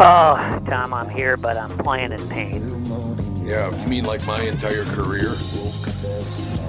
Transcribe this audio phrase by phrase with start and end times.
[0.00, 2.62] Oh, Tom, I'm here, but I'm playing in pain.
[3.44, 5.34] Yeah, you mean like my entire career?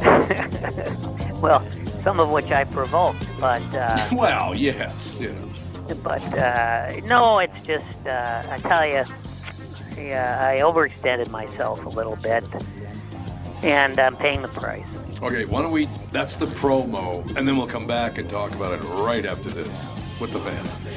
[1.39, 1.59] well,
[2.01, 5.95] some of which I provoked, but uh, well, yes, you know.
[6.01, 9.03] But uh, no, it's just uh, I tell you,
[10.03, 12.43] yeah, I overextended myself a little bit,
[13.63, 14.87] and I'm paying the price.
[15.21, 15.85] Okay, why don't we?
[16.11, 19.67] That's the promo, and then we'll come back and talk about it right after this
[20.19, 20.88] with the fan.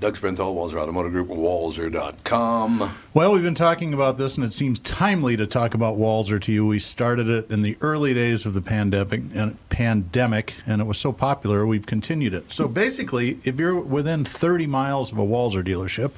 [0.00, 2.94] Doug Sprinthal, Walser Automotive Group, Walser.com.
[3.14, 6.52] Well, we've been talking about this, and it seems timely to talk about Walser to
[6.52, 6.64] you.
[6.64, 10.98] We started it in the early days of the pandemic, and pandemic, and it was
[10.98, 12.52] so popular, we've continued it.
[12.52, 16.12] So basically, if you're within 30 miles of a Walser dealership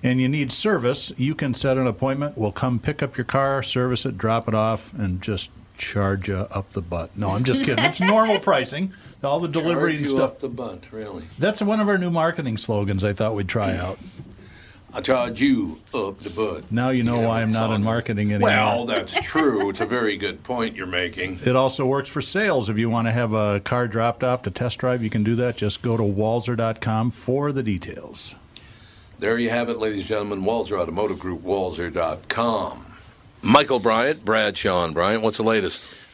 [0.00, 2.38] and you need service, you can set an appointment.
[2.38, 6.36] We'll come pick up your car, service it, drop it off, and just charge you
[6.36, 7.16] up the butt.
[7.16, 7.84] No, I'm just kidding.
[7.84, 8.92] It's normal pricing.
[9.24, 10.30] All the delivery Charge and you stuff.
[10.32, 11.24] up the butt, really.
[11.38, 13.98] That's one of our new marketing slogans I thought we'd try out.
[14.92, 16.72] I charge you up the butt.
[16.72, 18.48] Now you know Yeah, why I'm not in marketing anymore.
[18.48, 19.68] Well, that's true.
[19.70, 21.40] it's a very good point you're making.
[21.44, 22.68] It also works for sales.
[22.70, 25.34] If you want to have a car dropped off to test drive, you can do
[25.36, 25.56] that.
[25.56, 28.34] Just go to walser.com for the details.
[29.18, 30.40] There you have it, ladies and gentlemen.
[30.42, 32.84] Walser Automotive Group, Walser.com.
[33.42, 35.86] Michael Bryant, Bradshaw and Bryant, what's the latest?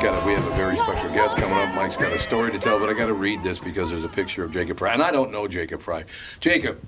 [0.00, 1.74] I just got to, we have a very special guest coming up.
[1.74, 4.08] Mike's got a story to tell, but I got to read this because there's a
[4.08, 4.94] picture of Jacob Fry.
[4.94, 6.04] And I don't know Jacob Fry.
[6.40, 6.80] Jacob,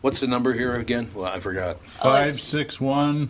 [0.00, 1.08] what's the number here again?
[1.14, 1.76] Well, I forgot.
[2.00, 3.28] Oh, Five, it's- six, one.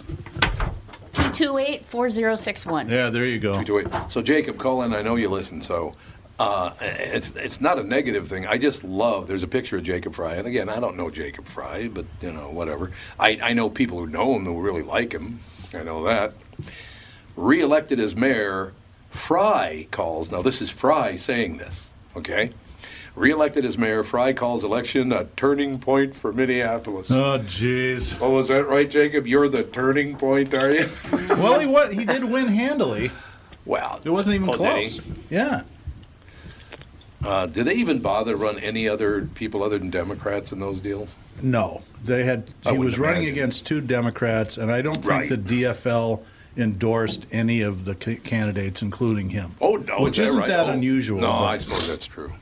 [1.13, 2.89] 228-4061.
[2.91, 3.63] Yeah, there you go.
[3.69, 4.95] Wait, So, Jacob, call in.
[4.95, 5.61] I know you listen.
[5.61, 5.95] So,
[6.39, 8.47] uh, it's it's not a negative thing.
[8.47, 9.27] I just love.
[9.27, 12.33] There's a picture of Jacob Fry, and again, I don't know Jacob Fry, but you
[12.33, 12.93] know, whatever.
[13.21, 15.41] I I know people who know him who really like him.
[15.75, 16.33] I know that.
[17.37, 18.73] Re-elected as mayor,
[19.17, 20.31] Fry calls.
[20.31, 21.87] Now, this is Fry saying this.
[22.17, 22.53] Okay.
[23.15, 27.11] Re-elected as mayor, Fry calls election a turning point for Minneapolis.
[27.11, 28.17] Oh, jeez.
[28.21, 29.27] Oh, was that right, Jacob?
[29.27, 30.85] You're the turning point, are you?
[31.37, 33.11] Well, he what he did win handily.
[33.65, 34.01] Wow.
[34.05, 35.01] It wasn't even Oh, close.
[35.31, 35.63] Yeah.
[37.25, 41.15] Uh, did they even bother run any other people other than Democrats in those deals?
[41.43, 42.51] No, they had.
[42.65, 43.35] I He was running imagine.
[43.35, 45.29] against two Democrats, and I don't think Right.
[45.29, 46.23] the DFL
[46.57, 49.55] endorsed any of the ca- candidates, including him.
[49.61, 50.49] Oh no, which is isn't right?
[50.49, 51.21] that Oh, unusual.
[51.21, 52.33] No, but- I suppose that's true.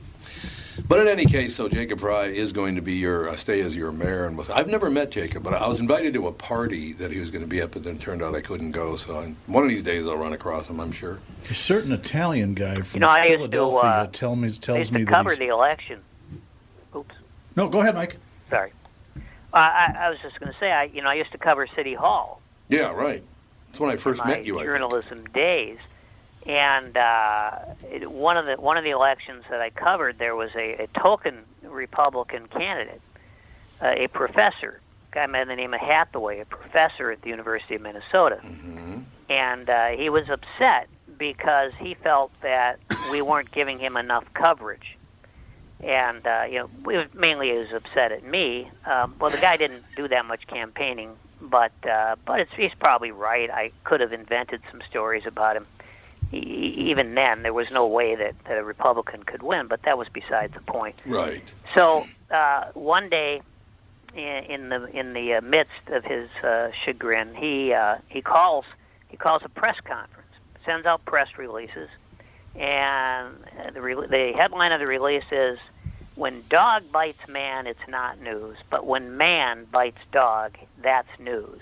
[0.89, 3.73] But in any case, so Jacob Fry is going to be your uh, stay as
[3.77, 6.91] your mayor, and was, I've never met Jacob, but I was invited to a party
[6.93, 8.97] that he was going to be at, but then it turned out I couldn't go.
[8.97, 11.19] So I, one of these days I'll run across him, I'm sure.
[11.49, 14.51] A certain Italian guy from You know, I used to, Philadelphia uh, tell me I
[14.51, 16.01] tells used me to that cover he's- the election.
[16.93, 17.15] Oops,
[17.55, 18.17] No, go ahead, Mike.
[18.49, 18.71] sorry.
[19.15, 19.21] Uh,
[19.57, 21.93] I, I was just going to say, I you know, I used to cover City
[21.93, 22.41] Hall.
[22.67, 23.23] Yeah, right.
[23.75, 24.63] That's when I first my met you.
[24.63, 25.77] Journalism days,
[26.45, 27.59] and uh,
[27.91, 30.87] it, one of the one of the elections that I covered, there was a, a
[30.97, 33.01] token Republican candidate,
[33.81, 34.79] uh, a professor,
[35.11, 38.99] a guy by the name of Hathaway, a professor at the University of Minnesota, Mm-hmm.
[39.29, 40.87] and uh, he was upset
[41.17, 42.79] because he felt that
[43.11, 44.95] we weren't giving him enough coverage.
[45.83, 48.71] And uh, you know, we was, mainly he was upset at me.
[48.85, 53.11] Um, well, the guy didn't do that much campaigning, but uh, but it's, he's probably
[53.11, 53.49] right.
[53.49, 55.65] I could have invented some stories about him.
[56.31, 59.67] Even then, there was no way that, that a Republican could win.
[59.67, 60.95] But that was beside the point.
[61.05, 61.43] Right.
[61.75, 63.41] So uh, one day,
[64.15, 68.65] in, the in the uh, midst of his uh, chagrin, he uh, he calls
[69.09, 70.27] he calls a press conference,
[70.65, 71.89] sends out press releases,
[72.55, 73.35] and
[73.73, 75.59] the re- the headline of the release is
[76.15, 81.61] when dog bites man, it's not news, but when man bites dog, that's news.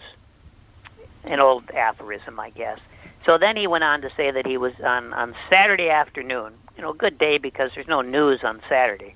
[1.25, 2.79] An old aphorism, I guess.
[3.25, 6.81] So then he went on to say that he was on on Saturday afternoon, you
[6.83, 9.15] know, a good day because there's no news on Saturday.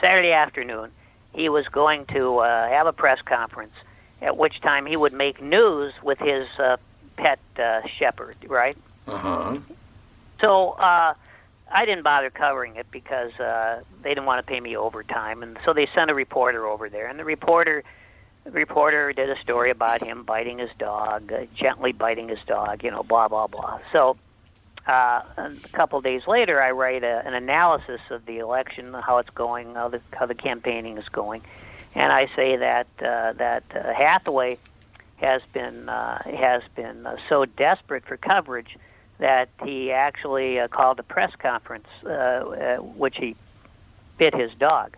[0.00, 0.90] Saturday afternoon,
[1.34, 3.74] he was going to uh, have a press conference,
[4.20, 6.76] at which time he would make news with his uh,
[7.16, 8.76] pet uh, shepherd, right?
[9.06, 9.58] Uh huh.
[10.40, 11.14] So uh,
[11.72, 15.58] I didn't bother covering it because uh, they didn't want to pay me overtime, and
[15.64, 17.82] so they sent a reporter over there, and the reporter.
[18.44, 22.82] The reporter did a story about him biting his dog, uh, gently biting his dog,
[22.82, 23.78] you know, blah blah blah.
[23.92, 24.16] So
[24.84, 29.18] uh, a couple of days later, I write a, an analysis of the election, how
[29.18, 31.42] it's going, how the how the campaigning is going,
[31.94, 34.58] and I say that uh, that uh, Hathaway
[35.18, 38.76] has been uh, has been uh, so desperate for coverage
[39.22, 43.36] that he actually uh, called a press conference, uh, uh, which he
[44.18, 44.96] bit his dog.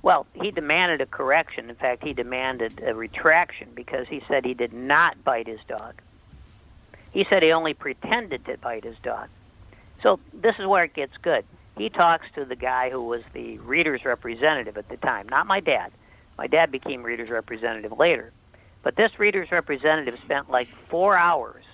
[0.00, 1.68] Well, he demanded a correction.
[1.68, 6.00] In fact, he demanded a retraction because he said he did not bite his dog.
[7.12, 9.28] He said he only pretended to bite his dog.
[10.02, 11.44] So this is where it gets good.
[11.76, 15.60] He talks to the guy who was the reader's representative at the time, not my
[15.60, 15.92] dad.
[16.38, 18.32] My dad became reader's representative later.
[18.82, 21.65] But this reader's representative spent like four hours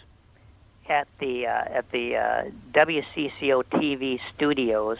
[0.88, 4.98] at the uh, at the uh, WCCO TV studios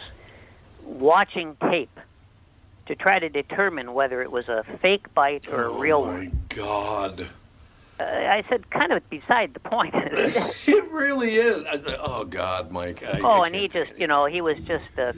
[0.83, 1.99] watching tape
[2.87, 6.09] to try to determine whether it was a fake bite or a real one.
[6.09, 6.31] oh my.
[6.49, 7.29] God.
[7.99, 9.93] Uh, I said, kind of beside the point.
[10.67, 11.63] It really is.
[11.65, 13.03] I said, oh God, Mike.
[13.03, 15.13] I, oh, I and he just, you know, he was just uh,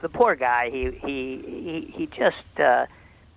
[0.00, 0.70] the poor guy.
[0.70, 2.86] He he he, he just uh,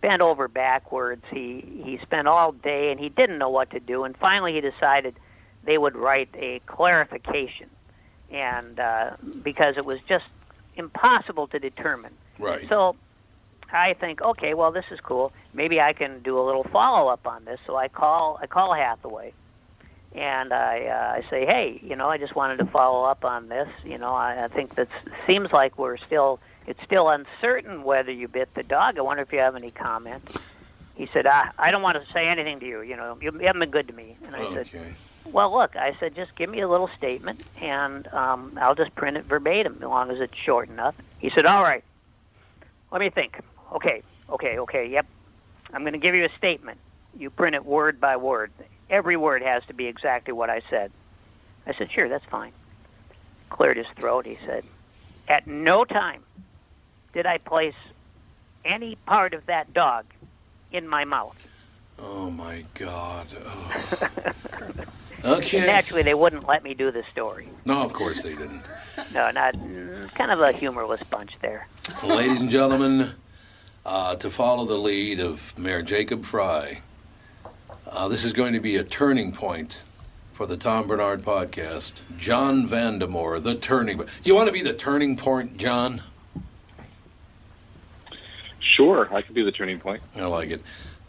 [0.02, 1.24] bent over backwards.
[1.32, 4.04] He he spent all day and he didn't know what to do.
[4.04, 5.16] And finally, he decided
[5.64, 7.70] they would write a clarification,
[8.32, 9.12] and uh,
[9.44, 10.26] because it was just
[10.76, 12.14] impossible to determine.
[12.38, 12.68] Right.
[12.70, 12.96] So
[13.72, 15.32] I think, okay, well, this is cool.
[15.54, 17.60] Maybe I can do a little follow up on this.
[17.68, 19.34] So I call I call Hathaway,
[20.14, 23.50] and I uh, I say, hey, you know, I just wanted to follow up on
[23.50, 23.70] this.
[23.84, 24.90] You know, I, I think that
[25.28, 28.98] seems like we're still it's still uncertain whether you bit the dog.
[28.98, 30.28] I wonder if you have any comments.
[30.96, 32.82] He said, ah, I don't want to say anything to you.
[32.82, 34.18] You know, you haven't been good to me.
[34.26, 34.96] And I said, okay.
[35.32, 39.18] Well, look, I said, just give me a little statement, and um, I'll just print
[39.18, 40.96] it verbatim, as long as it's short enough.
[41.20, 41.84] He said, all right.
[42.92, 43.40] Let me think.
[43.74, 44.88] Okay, okay, okay.
[44.88, 45.06] Yep.
[45.74, 46.80] I'm going to give you a statement.
[47.18, 48.52] You print it word by word.
[48.90, 50.92] Every word has to be exactly what I said.
[51.68, 52.52] I said, sure, that's fine.
[53.50, 54.26] Cleared his throat.
[54.26, 54.64] He said,
[55.28, 56.24] at no time
[57.14, 57.76] did I place
[58.66, 60.06] any part of that dog
[60.72, 61.36] in my mouth.
[62.02, 63.28] Oh my God.
[65.22, 65.34] Oh.
[65.34, 65.66] And okay.
[65.66, 67.50] naturally, they wouldn't let me do the story.
[67.66, 68.64] No, of course they didn't.
[69.14, 69.54] No, not
[70.14, 71.68] kind of a humorless bunch there.
[72.04, 73.12] Ladies and gentlemen,
[73.86, 76.82] uh, to follow the lead of Mayor Jacob Fry,
[77.88, 79.84] uh, this is going to be a turning point
[80.34, 82.02] for the Tom Bernard podcast.
[82.18, 83.98] John Vandemoer, the turning.
[83.98, 86.02] Do you want to be the turning point, John?
[88.60, 90.04] Sure, I could be the turning point.
[90.18, 90.62] I like it.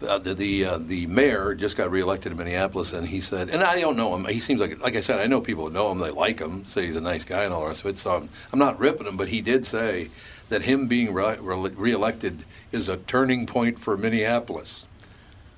[0.07, 3.63] Uh, the the, uh, the mayor just got reelected in Minneapolis, and he said, and
[3.63, 4.25] I don't know him.
[4.25, 5.99] He seems like, like I said, I know people who know him.
[5.99, 7.99] They like him, say he's a nice guy and all the rest of it.
[7.99, 10.09] So I'm, I'm not ripping him, but he did say
[10.49, 14.87] that him being re- re- reelected is a turning point for Minneapolis.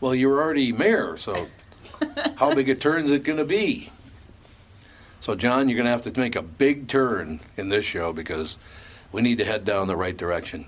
[0.00, 1.46] Well, you're already mayor, so
[2.36, 3.90] how big a turn is it going to be?
[5.20, 8.56] So, John, you're going to have to make a big turn in this show because
[9.12, 10.66] we need to head down the right direction.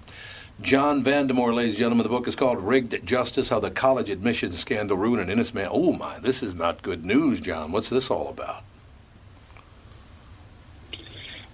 [0.61, 4.57] John Vandemoer, ladies and gentlemen, the book is called Rigged Justice How the College Admissions
[4.59, 5.69] Scandal Ruined an Innocent Man.
[5.71, 7.73] Oh, my, this is not good news, John.
[7.73, 8.63] What's this all about?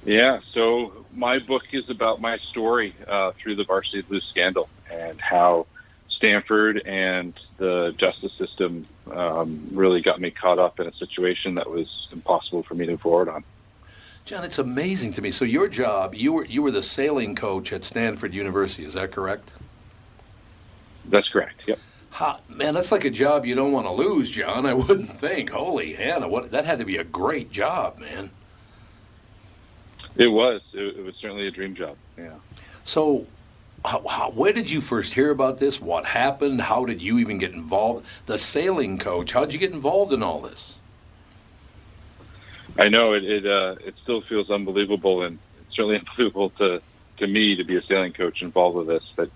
[0.04, 5.19] Yeah, so my book is about my story uh, through the Varsity Blues scandal and
[5.19, 5.66] how
[6.09, 11.71] Stanford and the justice system um, really got me caught up in a situation that
[11.71, 13.45] was impossible for me to forward on.
[14.30, 15.32] John, it's amazing to me.
[15.32, 19.10] So, your job, you were, you were the sailing coach at Stanford University, is that
[19.10, 19.54] correct?
[21.06, 21.62] That's correct.
[21.66, 21.80] Yep.
[22.10, 24.66] How, man, that's like a job you don't want to lose, John.
[24.66, 25.50] I wouldn't think.
[25.50, 28.30] Holy Hannah, what that had to be a great job, man.
[30.14, 30.60] It was.
[30.75, 31.96] It, it was certainly a dream job.
[32.16, 32.34] Yeah.
[32.84, 33.26] So,
[33.84, 35.80] how, how, where did you first hear about this?
[35.80, 36.60] What happened?
[36.60, 38.06] How did you even get involved?
[38.26, 40.78] The sailing coach, how'd you get involved in all this?
[42.79, 43.25] I know it.
[43.25, 46.83] It, uh, it still feels unbelievable, and it's certainly unbelievable to
[47.19, 49.05] to me to be a sailing coach involved with this.
[49.15, 49.31] But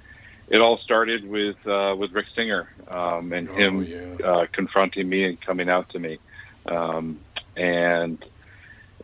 [0.48, 3.88] it all started with uh, with Rick Singer um, and Oh, him
[4.20, 4.26] yeah.
[4.26, 6.18] uh, confronting me and coming out to me,
[6.66, 7.18] um,
[7.56, 8.24] and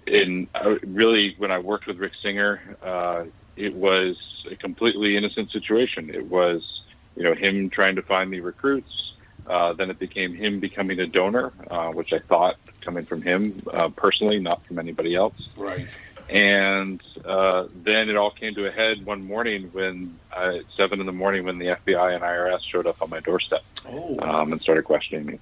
[0.06, 3.24] in uh, really when I worked with Rick Singer, uh,
[3.56, 4.16] it was
[4.50, 6.10] a completely innocent situation.
[6.14, 6.82] It was
[7.16, 9.09] you know him trying to find me recruits.
[9.50, 13.56] Uh, then it became him becoming a donor, uh, which I thought coming from him
[13.72, 15.48] uh, personally, not from anybody else.
[15.56, 15.88] Right.
[16.28, 21.00] And uh, then it all came to a head one morning when uh, at seven
[21.00, 24.16] in the morning when the FBI and IRS showed up on my doorstep Oh.
[24.20, 25.38] um, and started questioning me.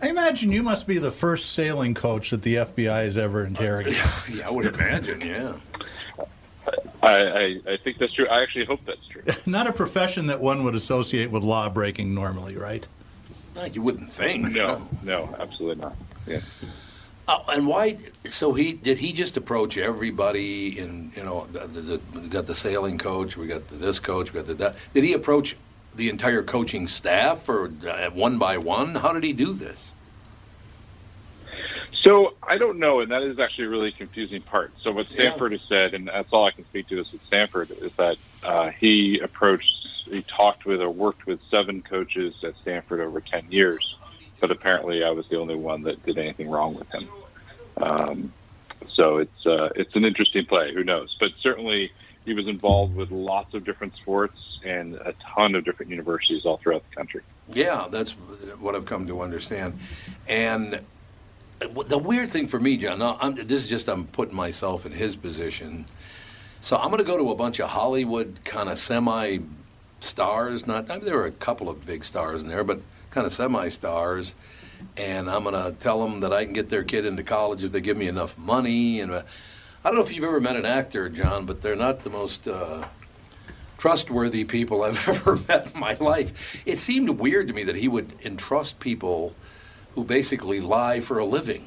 [0.00, 3.98] I imagine you must be the first sailing coach that the FBI has ever interrogated.
[4.32, 5.20] yeah, I would imagine.
[5.20, 5.56] Yeah.
[7.02, 8.28] I, I, I think that's true.
[8.28, 9.22] I actually hope that's true.
[9.46, 12.86] Not a profession that one would associate with law breaking normally, right?
[13.54, 14.52] No, you wouldn't think.
[14.52, 15.96] No, no, absolutely not.
[16.26, 16.40] Yeah.
[17.28, 17.98] Oh, and why?
[18.28, 20.78] So he did he just approach everybody?
[20.78, 24.32] In you know, the, the, we got the sailing coach, we got the, this coach,
[24.32, 24.76] we got the that.
[24.92, 25.56] Did he approach
[25.94, 28.94] the entire coaching staff, or uh, one by one?
[28.94, 29.92] How did he do this?
[32.02, 34.72] So I don't know, and that is actually a really confusing part.
[34.82, 35.28] So what Yeah.
[35.28, 38.16] Stanford has said, and that's all I can speak to is with Stanford, is that
[38.42, 39.81] uh, he approached,
[40.12, 43.96] he talked with or worked with seven coaches at Stanford over ten years,
[44.40, 47.08] but apparently I was the only one that did anything wrong with him.
[47.78, 48.32] Um,
[48.92, 50.72] so it's uh, it's an interesting play.
[50.72, 51.16] Who knows?
[51.18, 51.92] But certainly
[52.24, 56.58] he was involved with lots of different sports and a ton of different universities all
[56.58, 57.22] throughout the country.
[57.48, 59.78] Yeah, that's what I've come to understand.
[60.28, 60.80] And
[61.60, 64.92] the weird thing for me, John, now, I'm, this is just I'm putting myself in
[64.92, 65.84] his position.
[66.60, 69.38] So I'm going to go to a bunch of Hollywood kind of semi
[70.02, 70.66] stars.
[70.66, 72.80] Not I mean, there were a couple of big stars in there, but
[73.10, 74.34] kind of semi stars.
[74.96, 77.80] And I'm to tell them that I can get their kid into college if they
[77.80, 79.00] give me enough money.
[79.00, 79.22] And uh,
[79.84, 82.48] I don't know if you've ever met an actor, John, but they're not the most.
[82.48, 82.84] Uh,
[83.82, 86.62] trustworthy people I've ever met in my life.
[86.64, 89.34] It seemed weird to me that he would entrust people
[89.96, 91.64] who basically lie for a living.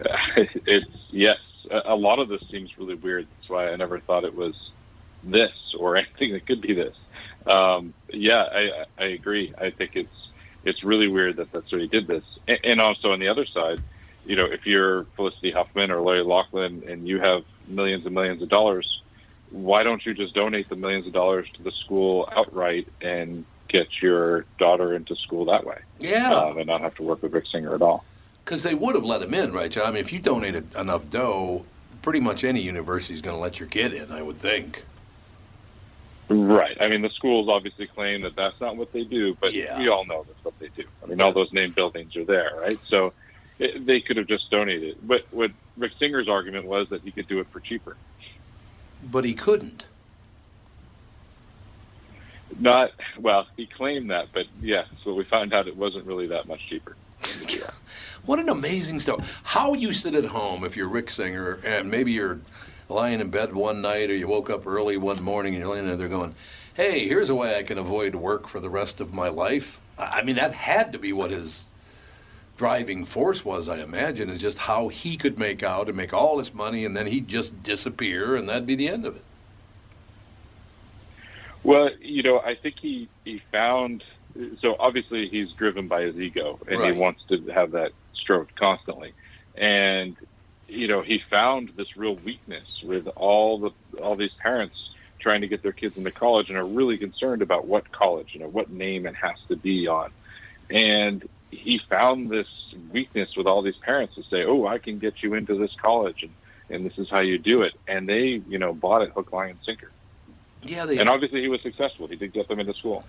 [0.36, 1.38] it's yes.
[1.84, 3.28] A lot of this seems really weird.
[3.38, 4.56] That's why I never thought it was
[5.22, 6.96] this or anything that could be this.
[7.46, 9.54] Um, yeah, I, I agree.
[9.58, 10.28] I think it's
[10.62, 12.24] it's really weird that that's what he did this.
[12.46, 13.80] And, and also on the other side,
[14.26, 18.42] you know, if you're Felicity Huffman or Lori Loughlin and you have millions and millions
[18.42, 19.00] of dollars,
[19.50, 24.02] why don't you just donate the millions of dollars to the school outright and get
[24.02, 27.46] your daughter into school that way Yeah, um, and not have to work with Rick
[27.46, 28.04] Singer at all?
[28.44, 29.86] because they would have let him in, right, John?
[29.86, 31.64] I mean, if you donated enough dough,
[32.02, 34.84] pretty much any university is going to let your kid in, I would think.
[36.30, 36.76] Right.
[36.80, 39.78] I mean, the schools obviously claim that that's not what they do, but Yeah.
[39.80, 40.84] we all know that's what they do.
[41.02, 42.78] I mean, all those named buildings are there, right?
[42.88, 43.12] So
[43.58, 44.96] it, they could have just donated.
[45.02, 47.96] But what Rick Singer's argument was that he could do it for cheaper.
[49.10, 49.86] But he couldn't.
[52.60, 54.84] Not well, he claimed that, but yeah.
[55.02, 56.96] so we found out it wasn't really that much cheaper.
[58.26, 59.24] What an amazing story.
[59.44, 62.38] How you sit at home if you're Rick Singer and maybe you're
[62.90, 65.96] lying in bed one night or you woke up early one morning and you're laying
[65.96, 66.34] there going,
[66.74, 69.80] hey, here's a way I can avoid work for the rest of my life.
[69.98, 71.66] I I mean, that had to be what his
[72.56, 76.36] driving force was, I imagine, is just how he could make out and make all
[76.38, 79.24] this money and then he'd just disappear and that'd be the end of it.
[81.62, 84.04] Well, you know, I think he he found
[84.60, 86.92] so obviously he's driven by his ego and Right.
[86.92, 89.12] he wants to have that stroked constantly.
[89.56, 90.16] And
[90.70, 94.76] you know, he found this real weakness with all the all these parents
[95.18, 98.40] trying to get their kids into college and are really concerned about what college, you
[98.40, 100.10] know, what name it has to be on.
[100.70, 102.46] And he found this
[102.90, 106.22] weakness with all these parents to say, "Oh, I can get you into this college
[106.22, 106.32] and
[106.70, 109.50] and this is how you do it." And they, you know, bought it hook line
[109.50, 109.90] and sinker.
[110.62, 112.06] Yeah, they And obviously, he was successful.
[112.06, 113.04] He did get them into school.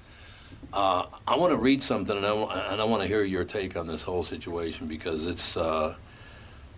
[0.74, 3.75] Uh, I want to read something, and I, and I want to hear your take
[3.75, 5.96] on this whole situation because it's, uh,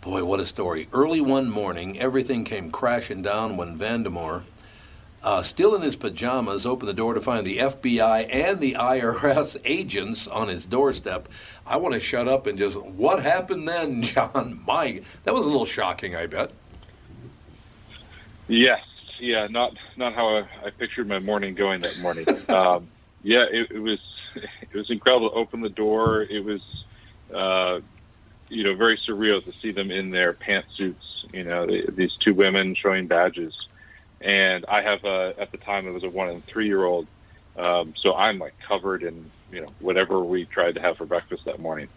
[0.04, 0.88] boy, what a story.
[0.92, 4.44] Early one morning, everything came crashing down when Vandemoer,
[5.24, 9.58] uh, still in his pajamas, opened the door to find the FBI and the IRS
[9.66, 11.30] agents on his doorstep.
[11.66, 14.62] I want to shut up and just, what happened then, John?
[14.68, 16.52] My, that was a little shocking, I bet.
[18.50, 18.84] Yes,
[19.20, 22.26] yeah, not not how I, I pictured my morning going that morning.
[22.50, 22.90] um,
[23.24, 24.00] yeah, it, it was
[24.36, 25.30] it was incredible.
[25.30, 26.24] to Open the door.
[26.24, 26.62] It was,
[27.34, 27.80] uh,
[28.54, 31.26] you know, very surreal to see them in their pantsuits.
[31.34, 33.56] You know, they, these two women showing badges,
[34.22, 37.10] and I have a at the time it was a one and three year old,
[37.58, 41.44] um, so I'm like covered in you know whatever we tried to have for breakfast
[41.46, 41.90] that morning,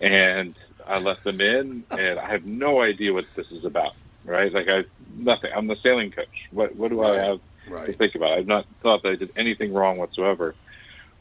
[0.00, 3.92] and I let them in, and I have no idea what this is about.
[4.24, 4.84] Right, like I
[5.16, 5.50] nothing.
[5.56, 6.28] I'm the sailing coach.
[6.50, 7.26] What what do I Right.
[7.26, 7.38] have
[7.86, 8.32] to think about?
[8.38, 10.56] I've not thought that I did anything wrong whatsoever.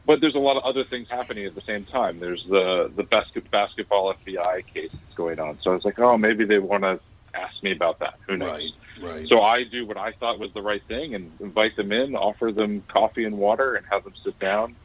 [0.05, 2.19] But there's a lot of other things happening at the same time.
[2.19, 5.59] There's the the basket, basketball FBI case that's going on.
[5.61, 6.99] So I was like, oh, maybe they want to
[7.33, 8.15] ask me about that.
[8.27, 8.49] Who knows?
[8.49, 8.71] Right.
[9.01, 9.27] Right.
[9.27, 12.51] So I do what I thought was the right thing and invite them in, offer
[12.51, 14.75] them coffee and water, and have them sit down.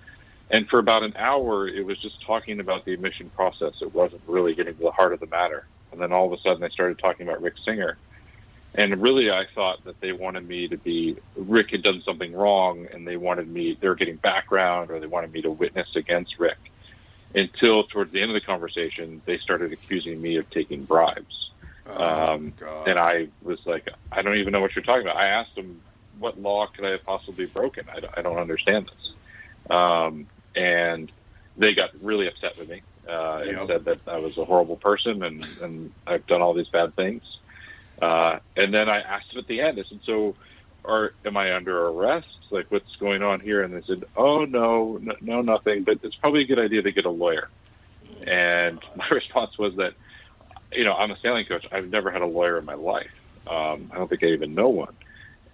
[0.51, 3.75] And for about an hour, it was just talking about the admission process.
[3.81, 5.67] It wasn't really getting to the heart of the matter.
[5.91, 7.97] And then all of a sudden, they started talking about Rick Singer.
[8.77, 12.87] And really, I thought that they wanted me to be Rick had done something wrong,
[12.93, 13.79] and they wanted me.
[13.81, 16.59] They were getting background, or they wanted me to witness against Rick.
[17.37, 21.51] Until towards the end of the conversation, they started accusing me of taking bribes.
[21.87, 22.89] Oh, Um, God.
[22.89, 25.17] and I was like, I don't even know what you're talking about.
[25.17, 25.81] I asked them,
[26.19, 27.85] what law could I have possibly broken?
[27.93, 29.77] I, don't- I don't understand this.
[29.77, 31.11] Um, and
[31.57, 33.57] they got really upset with me uh, Yep.
[33.57, 36.95] and said that I was a horrible person and, and I've done all these bad
[36.97, 37.23] things.
[38.01, 40.35] Uh, and then I asked them at the end, I said, so
[40.85, 42.29] are, am I under arrest?
[42.51, 43.63] Like, what's going on here?
[43.63, 46.93] And they said, oh, no, no, no, nothing, but it's probably a good idea to
[46.93, 47.49] get a lawyer.
[48.27, 49.95] And my response was that,
[50.73, 51.67] you know, I'm a sailing coach.
[51.73, 53.13] I've never had a lawyer in my life.
[53.47, 54.95] Um, I don't think I even know one.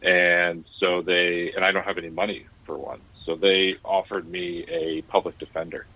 [0.02, 3.00] And so they, and I don't have any money for one.
[3.24, 5.86] So they offered me a public defender.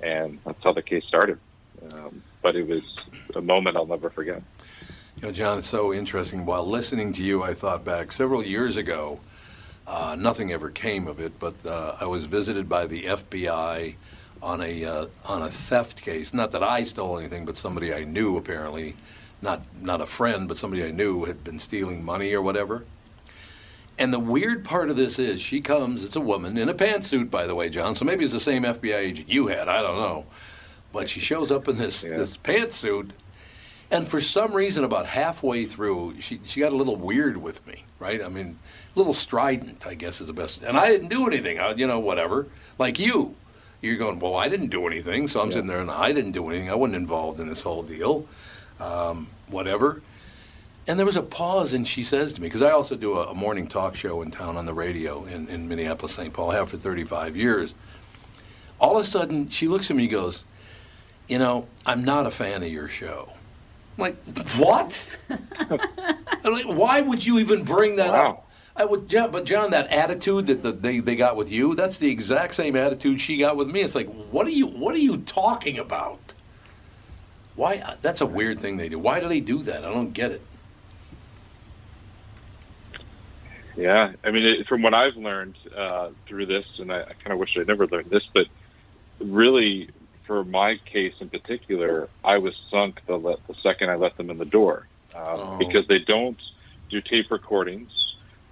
[0.00, 1.38] And that's how the case started.
[1.92, 2.82] Um, but it was
[3.34, 4.42] a moment I'll never forget.
[5.22, 6.44] You know, John, it's so interesting.
[6.46, 9.20] While listening to you, I thought back several years ago.
[9.86, 13.94] Uh, nothing ever came of it, but uh, I was visited by the FBI
[14.42, 16.34] on a uh, on a theft case.
[16.34, 18.96] Not that I stole anything, but somebody I knew apparently,
[19.40, 22.84] not not a friend, but somebody I knew had been stealing money or whatever.
[24.00, 27.30] And the weird part of this is she comes, it's a woman in a pantsuit,
[27.30, 27.94] by the way, John.
[27.94, 29.68] So maybe it's the same FBI agent you had.
[29.68, 30.24] I don't know.
[30.92, 32.16] But she shows up in this Yeah.
[32.16, 33.10] this pantsuit,
[33.92, 37.84] and for some reason, about halfway through, she, she got a little weird with me,
[37.98, 38.22] right?
[38.24, 38.58] I mean,
[38.94, 40.62] a little strident, I guess is the best.
[40.62, 42.46] And I didn't do anything, I, you know, whatever.
[42.78, 43.36] Like you.
[43.82, 45.28] You're going, well, I didn't do anything.
[45.28, 46.70] So I'm sitting there and I didn't do anything.
[46.70, 48.26] I wasn't involved in this whole deal.
[48.80, 50.02] Um, whatever.
[50.86, 53.30] And there was a pause, and she says to me, because I also do a,
[53.30, 56.32] a morning talk show in town on the radio in, in Minneapolis, St.
[56.32, 57.74] Paul, I have for 35 years.
[58.80, 60.44] All of a sudden, she looks at me and goes,
[61.28, 63.32] You know, I'm not a fan of your show.
[63.98, 64.16] I'm like,
[64.58, 65.18] what?
[66.44, 68.30] Like, why would you even bring that Wow.
[68.30, 68.48] up?
[68.76, 71.98] I would, John, but John, that attitude that the, they, they got with you, that's
[71.98, 73.82] the exact same attitude she got with me.
[73.82, 76.34] It's like, what are you, what are you talking about?
[77.54, 77.82] Why?
[78.02, 78.98] That's a weird thing they do.
[78.98, 79.84] Why do they do that?
[79.84, 80.48] I don't get it.
[83.76, 87.32] Yeah, I mean, it, from what I've learned uh, through this, and I, I kind
[87.32, 88.46] of wish I never learned this, but
[89.20, 89.90] really,
[90.24, 94.30] for my case in particular, I was sunk the, le- the second I let them
[94.30, 95.58] in the door um, Oh.
[95.58, 96.38] because they don't
[96.90, 97.90] do tape recordings.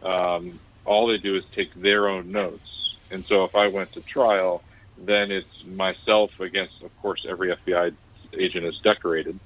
[0.02, 4.00] Um, all they do is take their own notes, and so if I went to
[4.00, 4.62] trial,
[4.98, 7.92] then it's myself against, of course, every FBI
[8.34, 9.38] agent is decorated.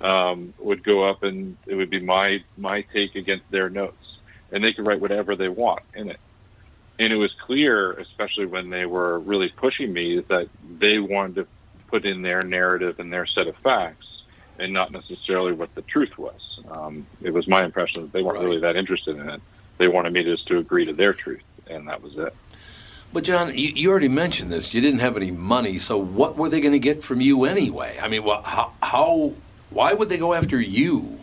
[0.00, 4.18] Um, would go up, and it would be my my take against their notes
[4.50, 6.18] and they could write whatever they want in it.
[6.98, 11.46] And it was clear, especially when they were really pushing me, that they wanted to
[11.92, 14.06] put in their narrative and their set of facts
[14.58, 16.60] and not necessarily what the truth was.
[16.70, 18.44] Um, it was my impression that they weren't Right.
[18.46, 19.42] really that interested in it.
[19.76, 22.34] They wanted me just to agree to their truth, and that was it.
[23.12, 24.72] But John, you, you already mentioned this.
[24.72, 27.98] You didn't have any money, so what were they going to get from you anyway?
[28.00, 29.34] I mean, well, how, how,
[29.68, 31.18] why would they go after you?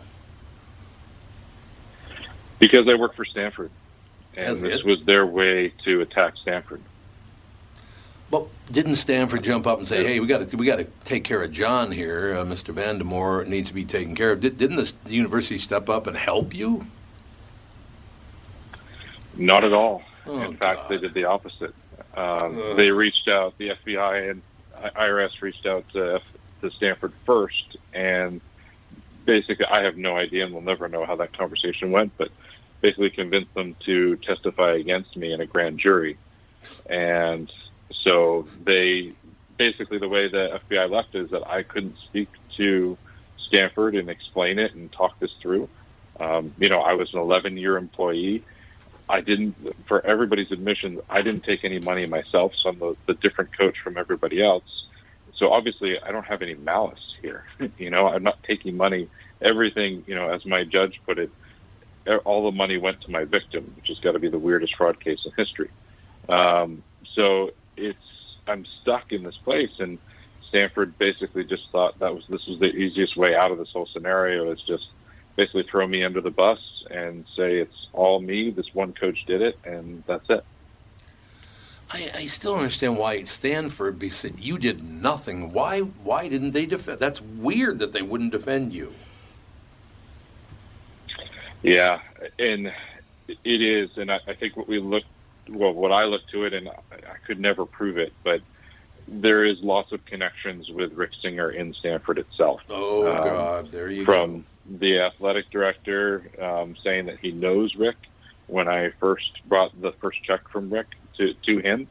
[2.60, 3.70] Because I work for Stanford,
[4.36, 4.84] and That's this it?
[4.84, 6.80] was their way to attack Stanford.
[8.30, 11.24] But didn't Stanford jump up and say, "Hey, we got to we got to take
[11.24, 12.34] care of John here.
[12.34, 12.72] Uh, Mr.
[12.72, 16.16] Vandemoer needs to be taken care of." Did, didn't the, the university step up and
[16.16, 16.86] help you?
[19.36, 20.02] Not at all.
[20.26, 21.74] Oh, In fact, they did the opposite.
[22.14, 22.76] Um, Ugh.
[22.76, 24.42] they reached out, the FBI and
[24.94, 26.20] IRS reached out to,
[26.60, 28.40] to Stanford first, and
[29.24, 32.30] basically, I have no idea, and we'll never know how that conversation went, but
[32.80, 36.16] basically convinced them to testify against me in a grand jury.
[36.88, 37.50] And
[37.92, 39.12] so they
[39.56, 42.96] basically, the way the FBI left is that I couldn't speak to
[43.36, 45.68] Stanford and explain it and talk this through.
[46.18, 48.42] Um, you know, I was an 11 year employee.
[49.08, 49.54] I didn't,
[49.86, 53.78] for everybody's admission, I didn't take any money myself, so I'm the, the different coach
[53.80, 54.86] from everybody else.
[55.34, 57.44] So obviously, I don't have any malice here.
[57.78, 59.08] you know, I'm not taking money.
[59.42, 61.30] Everything, you know, as my judge put it,
[62.24, 65.00] all the money went to my victim, which has got to be the weirdest fraud
[65.00, 65.70] case in history.
[66.28, 66.82] Um,
[67.14, 67.50] so
[67.80, 67.98] it's,
[68.46, 69.98] I'm stuck in this place, and
[70.48, 73.86] Stanford basically just thought that was this was the easiest way out of this whole
[73.86, 74.88] scenario is just
[75.36, 76.58] basically throw me under the bus
[76.90, 78.50] and say it's all me.
[78.50, 80.44] This one coach did it, and that's it.
[81.92, 83.98] I, I still don't understand why Stanford.
[83.98, 85.52] Be, said you did nothing.
[85.52, 85.80] Why?
[85.80, 87.00] Why didn't they defend?
[87.00, 88.92] That's weird that they wouldn't defend you.
[91.62, 92.00] Yeah,
[92.38, 92.72] and
[93.28, 95.04] it is, and I, I think what we look,
[95.48, 96.74] well, what I look to it, and I,
[97.26, 98.40] could never prove it, but
[99.08, 102.60] there is lots of connections with Rick Singer in Stanford itself.
[102.68, 104.78] Oh Um, God, there you from go.
[104.78, 107.96] the athletic director um, saying that he knows Rick
[108.46, 111.88] when I first brought the first check from Rick to, to him,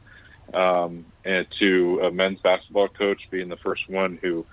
[0.54, 4.44] um, and to a men's basketball coach being the first one who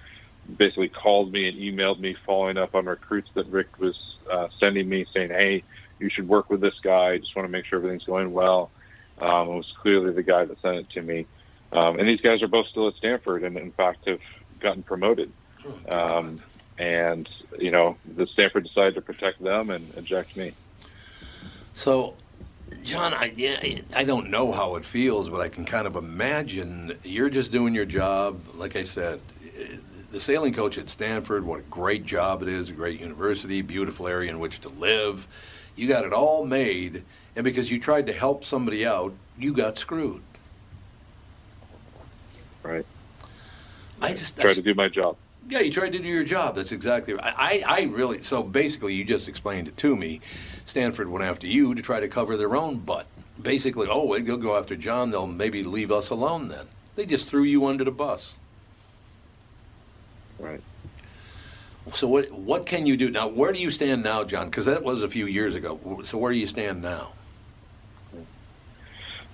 [0.58, 3.98] basically called me and emailed me following up on recruits that Rick was
[4.32, 5.64] uh, sending me saying, hey,
[6.00, 7.12] you should work with this guy.
[7.12, 8.72] I just want to make sure everything's going well.
[9.20, 11.26] Um, was clearly the guy that sent it to me.
[11.72, 14.20] Um, and these guys are both still at Stanford and, in fact, have
[14.60, 15.32] gotten promoted.
[15.90, 16.42] Um,
[16.78, 17.28] and
[17.58, 20.54] you know the Stanford decided to protect them and eject me.
[21.74, 22.16] So,
[22.84, 27.30] John, I I- don't know how it feels, but I can kind of imagine you're
[27.30, 28.40] just doing your job.
[28.56, 29.20] Like I said,
[30.12, 34.08] the sailing coach at Stanford, what a great job it is, a great university, beautiful
[34.08, 35.28] area in which to live.
[35.78, 37.04] You got it all made,
[37.36, 40.24] and because you tried to help somebody out, you got screwed.
[42.64, 42.86] Right.
[44.02, 45.16] I just Tried to do my job.
[45.48, 46.56] Yeah, you tried to do your job.
[46.56, 47.34] That's exactly right.
[47.38, 50.20] I, I really, so basically, you just explained it to me.
[50.66, 53.06] Stanford went after you to try to cover their own butt.
[53.42, 55.12] Basically, oh, they'll go after John.
[55.12, 56.66] They'll maybe leave us alone then.
[56.96, 58.38] They just threw you under the bus.
[60.40, 60.62] Right.
[61.96, 63.28] So what what can you do now?
[63.28, 64.48] Where do you stand now, John?
[64.48, 66.02] Because that was a few years ago.
[66.06, 67.14] So where do you stand now?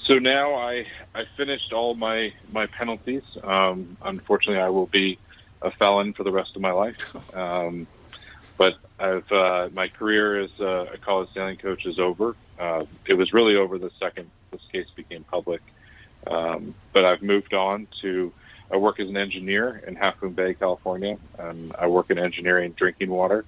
[0.05, 0.85] So now I
[1.15, 3.23] I finished all my my penalties.
[3.43, 5.17] Um, unfortunately, I will be
[5.61, 7.15] a felon for the rest of my life.
[7.35, 7.87] Um,
[8.55, 12.35] but I've uh, my career as a, a college sailing coach is over.
[12.59, 15.61] Uh, it was really over the second this case became public.
[16.27, 18.31] Um, but I've moved on to
[18.71, 21.17] I work as an engineer in Half Moon Bay, California.
[21.37, 23.45] Um, I work in engineering drinking water,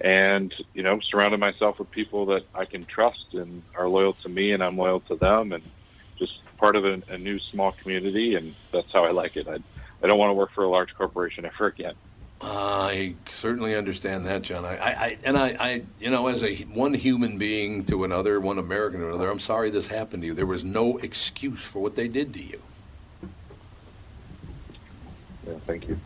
[0.00, 4.28] and you know, surrounded myself with people that I can trust and are loyal to
[4.28, 5.62] me, and I'm loyal to them, and
[6.18, 9.48] just part of a, a new small community, and that's how I like it.
[9.48, 9.58] I
[10.02, 11.94] I don't want to work for a large corporation ever again.
[12.40, 14.64] I certainly understand that, John.
[14.66, 18.58] I, I, and I, I, you know, as a one human being to another, one
[18.58, 20.34] American to another, I'm sorry this happened to you.
[20.34, 22.60] There was no excuse for what they did to you.
[25.46, 25.98] Yeah, thank you.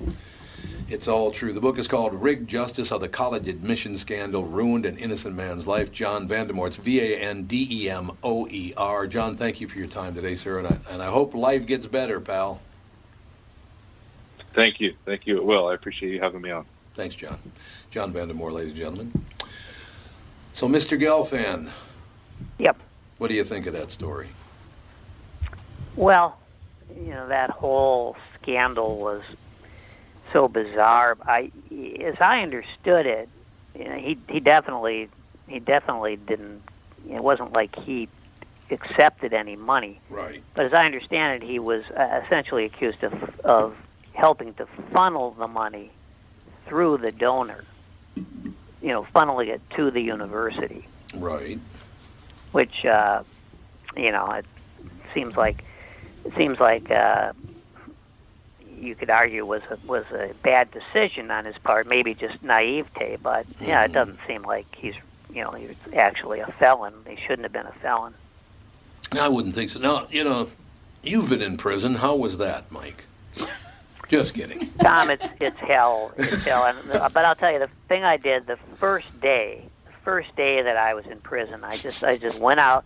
[0.88, 1.52] It's all true.
[1.52, 5.66] The book is called Rigged Justice How the College Admission Scandal Ruined an Innocent Man's
[5.66, 5.92] Life.
[5.92, 6.66] John Vandemoer.
[6.66, 9.06] It's V A N D E M O E R.
[9.06, 11.86] John, thank you for your time today, sir, and I, and I hope life gets
[11.86, 12.60] better, pal.
[14.54, 15.36] Thank you, thank you.
[15.36, 15.68] It will.
[15.68, 16.66] I appreciate you having me on.
[16.94, 17.38] Thanks, John.
[17.90, 19.24] John Vandemoer, ladies and gentlemen.
[20.52, 21.00] So, Mr.
[21.00, 21.70] Gelfand,
[22.58, 22.76] Yep.
[23.18, 24.28] what do you think of that story?
[25.94, 26.36] Well,
[26.96, 29.22] you know that whole scandal was
[30.32, 31.16] so bizarre.
[31.26, 31.50] I,
[32.04, 33.28] as I understood it,
[33.74, 35.08] you know, he he definitely
[35.48, 36.62] he definitely didn't.
[37.08, 38.08] It wasn't like he
[38.70, 40.00] accepted any money.
[40.10, 40.42] Right.
[40.54, 43.12] But as I understand it, he was uh, essentially accused of
[43.44, 43.76] of
[44.12, 45.90] helping to funnel the money
[46.66, 47.64] through the donor.
[48.82, 51.58] You know, funneling it to the university Right.
[52.52, 53.22] which uh,
[53.96, 54.46] you know it
[55.12, 55.64] seems like
[56.24, 57.32] it seems like uh,
[58.80, 63.16] you could argue was a, was a bad decision on his part, maybe just naivete.
[63.22, 64.94] But yeah, it doesn't seem like he's
[65.32, 66.94] you know he's actually a felon.
[67.08, 68.14] He shouldn't have been a felon.
[69.12, 69.80] I wouldn't think so.
[69.80, 70.48] Now, you know,
[71.02, 71.94] you've been in prison.
[71.96, 73.04] How was that, Mike?
[74.08, 74.70] Just kidding.
[74.80, 76.12] Tom, it's it's hell.
[76.16, 76.64] It's hell.
[76.64, 80.34] And, uh, but I'll tell you, the thing I did the first day, the first
[80.36, 82.84] day that I was in prison, I just I just went out.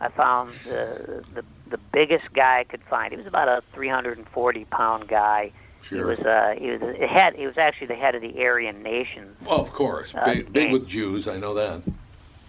[0.00, 3.12] I found the the the biggest guy I could find.
[3.12, 5.52] He was about a 340 pound guy.
[5.82, 5.98] Sure.
[5.98, 7.34] He was uh he was a head.
[7.34, 10.14] He was actually the head of the Aryan Nation, Well, of course.
[10.14, 11.26] Uh, Big, big with Jews.
[11.26, 11.82] I know that.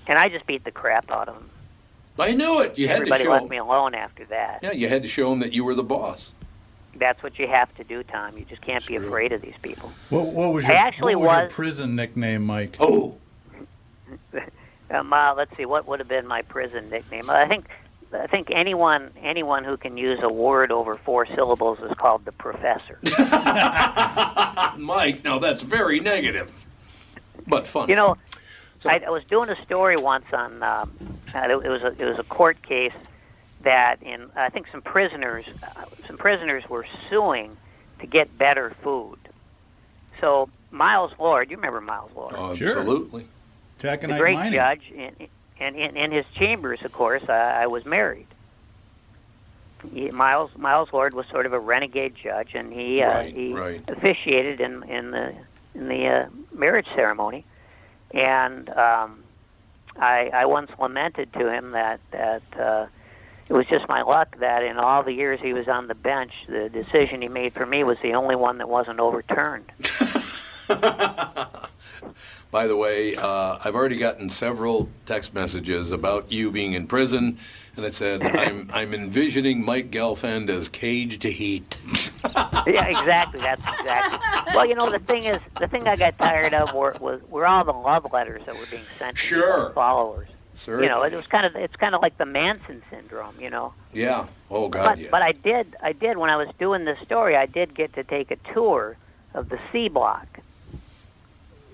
[0.08, 1.50] and I just beat the crap out of him.
[2.20, 2.78] I knew it.
[2.78, 3.34] You had Everybody to show.
[3.34, 4.60] Everybody left me alone after that.
[4.62, 6.34] Yeah, you had to show him that you were the boss.
[6.98, 8.38] That's what you have to do, Tom.
[8.38, 9.08] You just can't be True.
[9.08, 9.92] afraid of these people.
[10.10, 12.76] What, what was I your, actually what was, your prison nickname, Mike?
[12.80, 13.18] Oh,
[14.92, 17.30] Um, uh, let's see, what would have been my prison nickname?
[17.30, 17.66] I think,
[18.14, 22.32] I think anyone anyone who can use a word over four syllables is called the
[22.32, 23.00] professor.
[24.78, 25.24] Mike.
[25.24, 26.66] Now that's very negative,
[27.48, 27.90] but fun.
[27.90, 28.18] you know,
[28.80, 30.92] So- I, I was doing a story once on um,
[31.34, 32.94] uh, it, it was a it was a court case
[33.64, 37.56] that in I think some prisoners uh, some prisoners were suing
[38.00, 39.20] to get better food.
[40.20, 42.58] So Miles Lord, you remember Miles Lord?
[42.58, 42.80] Sure.
[42.80, 43.26] absolutely.
[44.12, 44.54] the great mining.
[44.54, 45.16] judge, and,
[45.62, 48.28] and in, in his chambers, of course, I, I was married.
[49.94, 53.54] he, Miles Miles Lord was sort of a renegade judge, and he uh, Right, he
[53.54, 53.84] right.
[53.88, 55.34] officiated in in the
[55.76, 57.46] in the uh, marriage ceremony,
[58.14, 59.24] and um,
[59.98, 62.42] I I once lamented to him that that.
[62.58, 62.88] Uh,
[63.50, 66.32] it was just my luck that in all the years he was on the bench,
[66.48, 69.70] the decision he made for me was the only one that wasn't overturned.
[72.52, 77.38] By the way, uh, I've already gotten several text messages about you being in prison,
[77.78, 81.78] and it said, "I'm I'm envisioning Mike Gelfand as cage to heat."
[82.68, 83.40] yeah, exactly.
[83.40, 84.20] That's exactly.
[84.54, 87.48] Well, you know, the thing is, the thing I got tired of were was were
[87.48, 89.66] all the love letters that were being sent to Sure.
[89.66, 90.28] his followers.
[90.54, 93.34] Sir, You know, it was kind of it's kind of like the Manson syndrome.
[93.40, 94.28] You know, yeah.
[94.52, 95.10] Oh God, but yes.
[95.10, 98.04] but I did I did when I was doing this story, I did get to
[98.04, 98.98] take a tour
[99.34, 100.28] of the C block.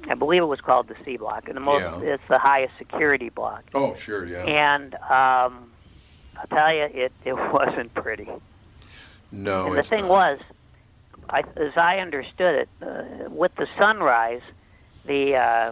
[0.10, 2.14] I believe it was called the C block, and the most Yeah.
[2.14, 3.64] it's the highest security block.
[3.74, 4.44] oh sure, yeah.
[4.44, 5.72] And um,
[6.38, 8.28] I'll tell you, it it wasn't pretty.
[9.32, 10.10] no, and the thing not.
[10.10, 10.40] was,
[11.30, 14.42] I, as I understood it, uh, with the sunrise,
[15.06, 15.72] the uh,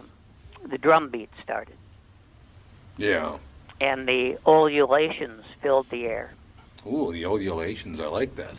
[0.66, 1.74] the drum beat started,
[2.98, 3.38] Yeah.
[3.80, 6.32] and the ululations filled the air.
[6.86, 8.00] Ooh, the ululations.
[8.00, 8.54] I like that.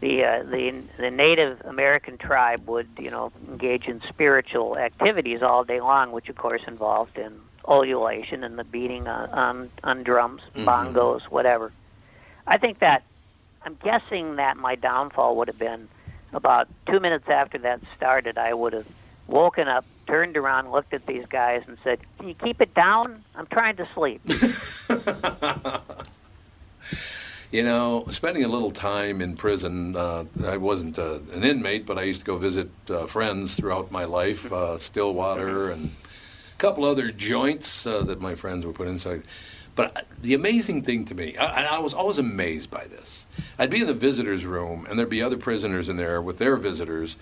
[0.00, 5.64] The uh, the the Native American tribe would, you know, engage in spiritual activities all
[5.64, 10.42] day long, which of course involved in ululation and the beating on on, on drums,
[10.54, 11.72] bongos, whatever.
[12.46, 13.02] I think that
[13.64, 15.88] I'm guessing that my downfall would have been
[16.32, 18.38] about two minutes after that started.
[18.38, 18.86] I would have
[19.26, 23.24] woken up, turned around, looked at these guys, and said, "Can you keep it down?
[23.34, 24.22] I'm trying to sleep."
[27.50, 31.96] You know, spending a little time in prison, uh, I wasn't uh, an inmate, but
[31.96, 35.86] I used to go visit uh, friends throughout my life, uh, Stillwater and
[36.52, 39.22] a couple other joints uh, that my friends were put inside.
[39.74, 43.24] But uh, the amazing thing to me, I, and I was always amazed by this.
[43.58, 46.56] I'd be in the visitors' room, and there'd be other prisoners in there with their
[46.56, 47.16] visitors,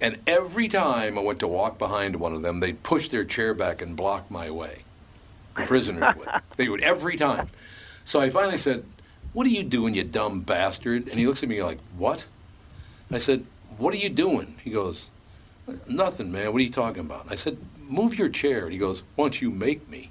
[0.00, 3.54] and every time I went to walk behind one of them, they'd push their chair
[3.54, 4.84] back and block my way.
[5.56, 6.28] The prisoners would.
[6.56, 7.48] They would every time.
[8.04, 8.84] So I finally said,
[9.34, 11.08] What are you doing, you dumb bastard?
[11.08, 12.26] And he looks at me like, What?
[13.10, 13.44] I said,
[13.76, 14.54] What are you doing?
[14.62, 15.10] He goes,
[15.88, 16.52] Nothing, man.
[16.52, 17.30] What are you talking about?
[17.30, 18.70] I said, Move your chair.
[18.70, 20.10] He goes, Why don't you make me?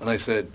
[0.00, 0.52] And I said,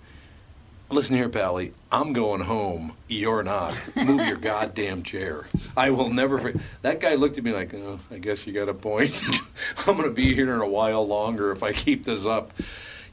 [0.89, 2.93] Listen here, Pally, I'm going home.
[3.09, 3.77] You're not.
[3.95, 5.45] Move your goddamn chair.
[5.75, 6.61] I will never forget.
[6.81, 9.21] That guy looked at me like, oh, I guess you got a point.
[9.85, 12.53] I'm going to be here in a while longer if I keep this up.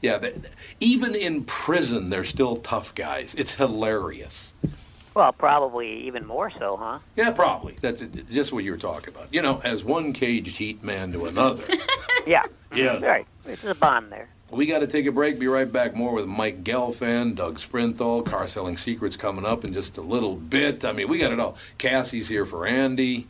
[0.05, 0.35] Yeah, th
[0.79, 3.33] even in prison, they're still tough guys.
[3.33, 4.51] It's hilarious.
[5.15, 6.99] well, probably even more so, huh?
[7.15, 7.75] Yeah, probably.
[7.81, 9.33] That's just what you were talking about.
[9.33, 11.63] You know, as one caged heat man to another.
[12.27, 12.41] Yeah.
[12.73, 12.97] Yeah.
[12.97, 13.27] Right.
[13.43, 14.27] There's a bond there.
[14.49, 15.37] We got to take a break.
[15.39, 15.95] Be right back.
[15.95, 20.35] More with Mike Gelfand, Doug Sprinthal, Car Selling Secrets coming up in just a little
[20.35, 20.83] bit.
[20.85, 21.55] I mean, we got it all.
[21.77, 23.27] Cassie's here for Andy.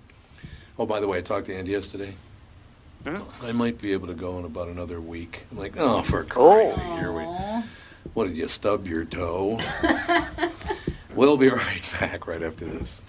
[0.80, 2.16] Oh, by the way, I talked to Andy yesterday.
[3.08, 5.46] I might be able to go in about another week.
[5.52, 6.82] I'm like, oh, for crazy.
[6.82, 7.24] Here we.
[8.14, 9.60] What did you stub your toe?
[11.16, 13.02] we'll be right back right after this.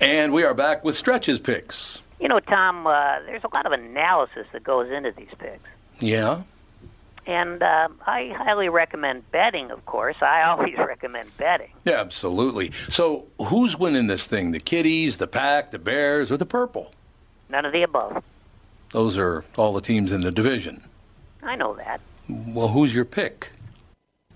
[0.00, 2.02] And we are back with stretches picks.
[2.20, 5.68] You know, Tom, uh, there's a lot of analysis that goes into these picks.
[6.00, 6.42] Yeah.
[7.26, 10.16] And uh, I highly recommend betting, of course.
[10.20, 11.70] I always recommend betting.
[11.84, 12.72] Yeah, absolutely.
[12.88, 14.52] So, who's winning this thing?
[14.52, 16.90] The Kitties, the Pack, the Bears, or the Purple?
[17.48, 18.22] None of the above.
[18.92, 20.82] Those are all the teams in the division.
[21.42, 22.00] I know that.
[22.28, 23.52] Well, who's your pick?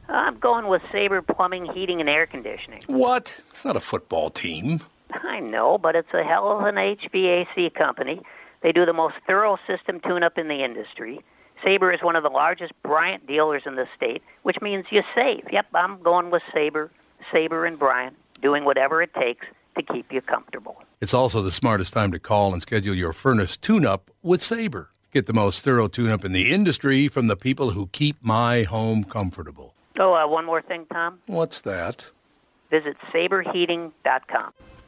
[0.09, 2.83] Uh, I'm going with Sabre Plumbing, Heating, and Air Conditioning.
[2.87, 3.43] What?
[3.51, 4.81] It's not a football team.
[5.11, 8.21] I know, but it's a hell of an HVAC company.
[8.63, 11.21] They do the most thorough system tune-up in the industry.
[11.63, 15.45] Sabre is one of the largest Bryant dealers in the state, which means you save.
[15.51, 16.91] Yep, I'm going with Sabre,
[17.33, 20.83] Sabre and Bryant, doing whatever it takes to keep you comfortable.
[21.01, 24.91] It's also the smartest time to call and schedule your furnace tune up with Sabre.
[25.13, 28.65] Get the most thorough tune up in the industry from the people who keep my
[28.65, 29.75] home comfortable.
[29.99, 31.21] Oh, uh, one more thing, Tom.
[31.27, 32.11] What's that?
[32.71, 34.53] Visit saberheating.com.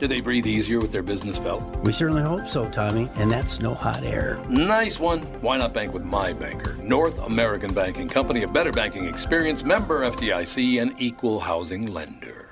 [0.00, 1.62] Do they breathe easier with their business felt?
[1.84, 4.38] We certainly hope so, Tommy, and that's no hot air.
[4.48, 5.20] Nice one.
[5.40, 6.76] Why not bank with my banker?
[6.82, 12.50] North American Banking Company, a better banking experience, member FDIC, and equal housing lender.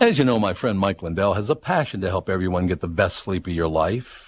[0.00, 2.88] As you know, my friend Mike Lindell has a passion to help everyone get the
[2.88, 4.27] best sleep of your life.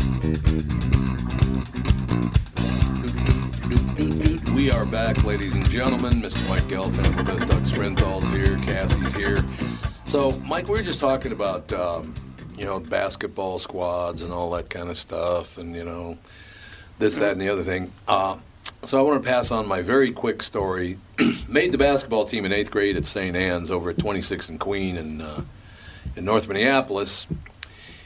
[4.53, 6.21] We are back, ladies and gentlemen.
[6.21, 6.47] Mr.
[6.47, 7.49] Mike Gelfand with us.
[7.49, 8.55] Doug Sprinthal's here.
[8.59, 9.43] Cassie's here.
[10.05, 12.13] So, Mike, we were just talking about, um,
[12.55, 16.19] you know, basketball squads and all that kind of stuff, and you know,
[16.99, 17.91] this, that, and the other thing.
[18.07, 18.37] Uh,
[18.83, 20.99] so, I want to pass on my very quick story.
[21.47, 23.35] Made the basketball team in eighth grade at St.
[23.35, 25.41] Anne's over at 26 and Queen in uh,
[26.15, 27.25] in North Minneapolis,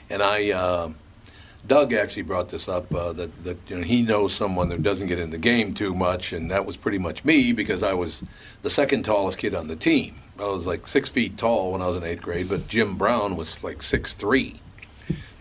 [0.09, 0.51] and I.
[0.51, 0.89] Uh,
[1.67, 5.07] Doug actually brought this up uh, that that you know, he knows someone that doesn't
[5.07, 8.23] get in the game too much, and that was pretty much me because I was
[8.61, 10.15] the second tallest kid on the team.
[10.39, 13.35] I was like six feet tall when I was in eighth grade, but Jim Brown
[13.37, 14.59] was like six three.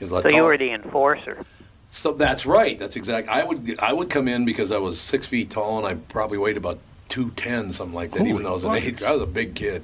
[0.00, 1.44] So you were the enforcer.
[1.90, 2.78] So that's right.
[2.78, 3.28] That's exact.
[3.28, 6.38] I would I would come in because I was six feet tall and I probably
[6.38, 8.18] weighed about two ten, something like that.
[8.18, 9.02] Holy even though I was an buckets.
[9.02, 9.82] eighth, I was a big kid.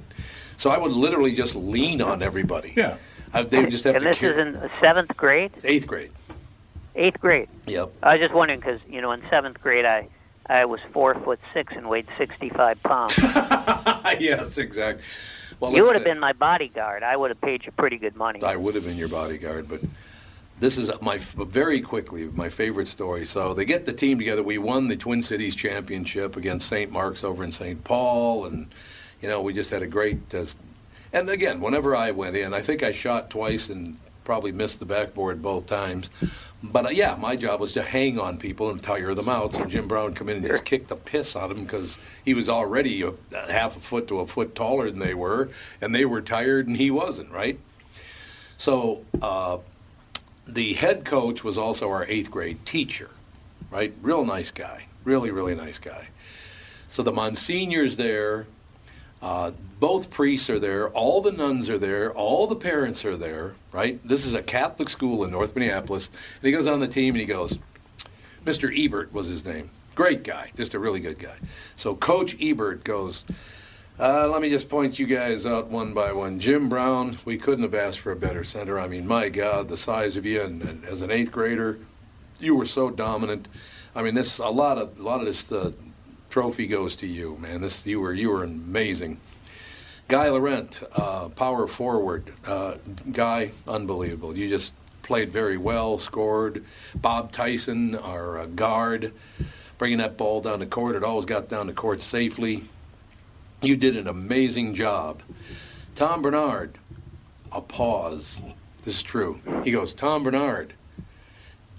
[0.56, 2.74] So I would literally just lean on everybody.
[2.76, 2.96] Yeah.
[3.32, 5.52] I, they would just have and to this carry- is in seventh grade.
[5.64, 6.10] eighth grade.
[6.96, 7.48] Eighth grade.
[7.66, 7.92] Yep.
[8.02, 10.08] I was just wondering because you know in seventh grade I
[10.46, 13.16] I was four foot six and weighed sixty five pounds.
[14.18, 15.04] yes, exactly.
[15.60, 17.02] Well, you would have been my bodyguard.
[17.02, 18.42] I would have paid you pretty good money.
[18.42, 19.80] I would have been your bodyguard, but
[20.58, 23.26] this is my very quickly my favorite story.
[23.26, 24.42] So they get the team together.
[24.42, 26.90] We won the Twin Cities championship against St.
[26.90, 27.82] Mark's over in St.
[27.84, 28.66] Paul, and
[29.20, 30.34] you know we just had a great.
[30.34, 30.44] Uh,
[31.12, 34.86] and again, whenever I went in, I think I shot twice and probably missed the
[34.86, 36.08] backboard both times.
[36.62, 39.54] But uh, yeah, my job was to hang on people and tire them out.
[39.54, 42.34] So Jim Brown come in and just kick the piss out of them because he
[42.34, 45.48] was already a, a half a foot to a foot taller than they were,
[45.80, 47.30] and they were tired and he wasn't.
[47.30, 47.58] Right.
[48.58, 49.58] So uh,
[50.46, 53.08] the head coach was also our eighth grade teacher,
[53.70, 53.94] right?
[54.02, 56.08] Real nice guy, really, really nice guy.
[56.88, 58.46] So the Monsignors there,
[59.22, 63.54] uh, both priests are there, all the nuns are there, all the parents are there,
[63.72, 64.00] right?
[64.04, 66.08] This is a Catholic school in North Minneapolis.
[66.08, 67.58] And he goes on the team and he goes,
[68.44, 68.70] Mr.
[68.76, 69.70] Ebert was his name.
[69.94, 71.34] Great guy, just a really good guy.
[71.76, 73.24] So Coach Ebert goes,
[73.98, 76.40] uh, let me just point you guys out one by one.
[76.40, 78.78] Jim Brown, we couldn't have asked for a better center.
[78.78, 81.78] I mean, my God, the size of you, and, and as an eighth grader,
[82.38, 83.48] you were so dominant.
[83.94, 85.72] I mean, this a lot of a lot of this uh,
[86.30, 87.60] trophy goes to you, man.
[87.60, 89.20] This you were you were amazing.
[90.10, 92.74] Guy Laurent, uh, power forward, uh,
[93.12, 94.36] guy, unbelievable.
[94.36, 96.64] You just played very well, scored.
[96.96, 99.12] Bob Tyson, our uh, guard,
[99.78, 100.96] bringing that ball down the court.
[100.96, 102.64] It always got down the court safely.
[103.62, 105.22] You did an amazing job.
[105.94, 106.76] Tom Barnard,
[107.52, 108.40] a pause.
[108.82, 109.40] This is true.
[109.62, 110.74] He goes, Tom Barnard,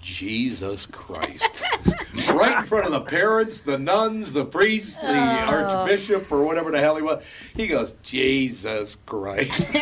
[0.02, 1.64] Jesus Christ.
[2.34, 5.12] right in front of the parents, the nuns, the priests, the oh.
[5.12, 7.24] archbishop, or whatever the hell he was.
[7.54, 9.70] He goes, Jesus Christ.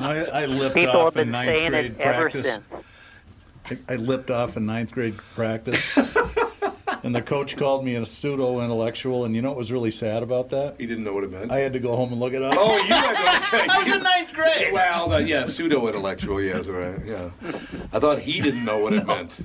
[0.00, 2.58] I, I lipped People off in ninth grade practice.
[3.70, 5.96] I, I lipped off in ninth grade practice.
[7.02, 9.24] and the coach called me a pseudo intellectual.
[9.24, 10.76] And you know what was really sad about that?
[10.78, 11.52] he didn't know what it meant.
[11.52, 12.54] I had to go home and look it up.
[12.56, 13.72] oh, you had to.
[13.72, 14.72] I was in ninth grade.
[14.72, 16.98] Well, the, yeah, pseudo intellectual, yes, right.
[17.04, 17.30] Yeah.
[17.92, 19.36] I thought he didn't know what it meant.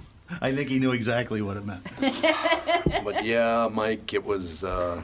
[0.42, 1.88] I think he knew exactly what it meant.
[3.04, 4.64] But yeah, Mike, it was.
[4.64, 5.04] Uh,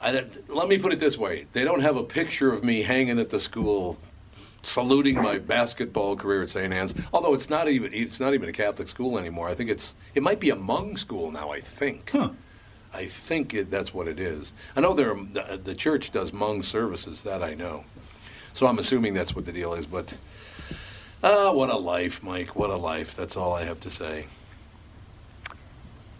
[0.00, 3.18] I, let me put it this way: they don't have a picture of me hanging
[3.18, 3.98] at the school
[4.66, 6.72] saluting my basketball career at St.
[6.72, 6.94] Anne's.
[7.12, 9.48] Although it's not even it's not even a Catholic school anymore.
[9.48, 11.50] I think it's it might be a Hmong school now.
[11.50, 12.10] I think.
[12.92, 14.54] I think it, that's what it is.
[14.74, 17.22] I know there are, the, the church does Hmong services.
[17.22, 17.84] That I know.
[18.52, 19.86] So I'm assuming that's what the deal is.
[19.86, 20.16] But
[21.22, 22.56] ah, what a life, Mike.
[22.56, 23.14] What a life.
[23.14, 24.26] That's all I have to say.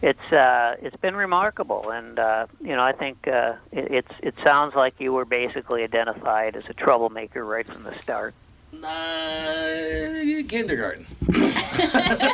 [0.03, 4.35] It's uh, it's been remarkable, and uh, you know I think uh, it, it's it
[4.45, 8.35] sounds like you were basically identified as a troublemaker right from the start.
[8.85, 11.07] Uh, kindergarten.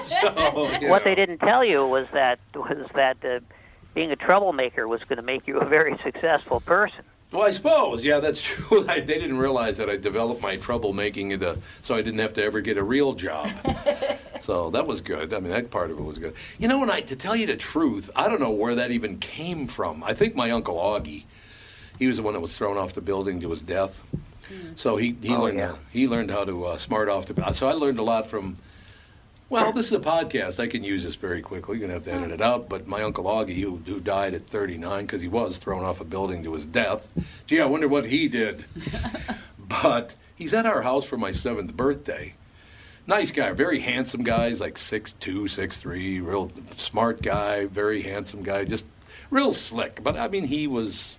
[0.04, 3.40] so, What they didn't tell you was that was that uh,
[3.94, 7.04] being a troublemaker was going to make you a very successful person.
[7.32, 8.84] Well, I suppose, yeah, that's true.
[8.88, 12.20] I, they didn't realize that I developed my trouble making it a, so I didn't
[12.20, 13.50] have to ever get a real job.
[14.42, 15.32] so that was good.
[15.32, 16.34] I mean, that part of it was good.
[16.58, 19.18] You know, and I, to tell you the truth, I don't know where that even
[19.18, 20.04] came from.
[20.04, 21.24] I think my uncle Augie,
[21.98, 24.02] he was the one that was thrown off the building to his death.
[24.76, 25.68] So he, he Oh, learned yeah.
[25.68, 27.52] how, he learned how to uh, smart off the.
[27.54, 28.56] So I learned a lot from.
[29.52, 30.58] Well, this is a podcast.
[30.58, 31.76] I can use this very quickly.
[31.76, 32.70] You're gonna have to edit it out.
[32.70, 36.04] But my uncle Augie, who, who died at 39 because he was thrown off a
[36.04, 37.12] building to his death.
[37.46, 38.64] Gee, I wonder what he did.
[39.58, 42.32] but he's at our house for my seventh birthday.
[43.06, 44.48] Nice guy, very handsome guy.
[44.48, 48.86] He's like 6'2", 6'3", real smart guy, very handsome guy, just
[49.28, 50.02] real slick.
[50.02, 51.18] But I mean, he was.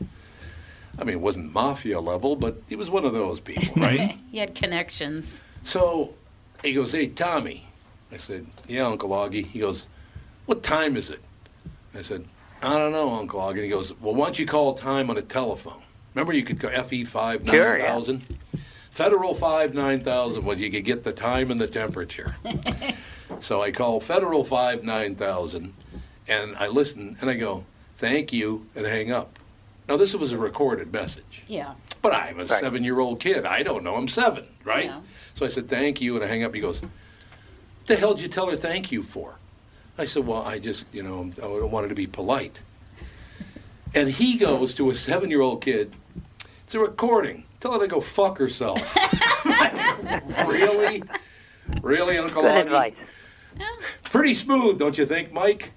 [0.98, 4.18] I mean, it wasn't mafia level, but he was one of those people, right?
[4.32, 5.44] He had connections.
[5.62, 6.16] So
[6.64, 7.68] he goes, Hey, Tommy.
[8.14, 9.46] I said, Yeah, Uncle Augie.
[9.46, 9.88] He goes,
[10.46, 11.22] What time is it?
[11.96, 12.26] I said,
[12.62, 13.64] I don't know, Uncle Augie.
[13.64, 15.82] He goes, Well, why don't you call time on a telephone?
[16.14, 17.84] Remember you could go FE 5 Sure, yeah.
[17.84, 18.38] 9000?
[18.92, 22.36] Federal 5 9000, when you could get the time and the temperature.
[23.40, 25.74] so I call Federal 5 9000
[26.28, 27.66] and I listen and I go,
[27.98, 29.40] Thank you, and hang up.
[29.88, 31.44] Now, this was a recorded message.
[31.48, 31.74] Yeah.
[32.02, 33.46] But I'm a seven year old kid.
[33.46, 33.96] I don't know.
[33.96, 34.86] I'm seven, right?
[34.86, 35.02] Yeah.
[35.36, 36.16] So I said, thank you.
[36.16, 36.54] And I hang up.
[36.54, 36.82] He goes,
[37.84, 39.38] what the hell did you tell her thank you for?
[39.98, 42.62] I said, well, I just, you know, I wanted to be polite.
[43.94, 45.94] And he goes to a seven year old kid,
[46.64, 47.44] it's a recording.
[47.60, 48.96] Tell her to go fuck herself.
[50.48, 51.04] really?
[51.82, 52.62] Really, Uncle Good Augie?
[52.62, 52.94] advice.
[54.06, 55.74] Pretty smooth, don't you think, Mike?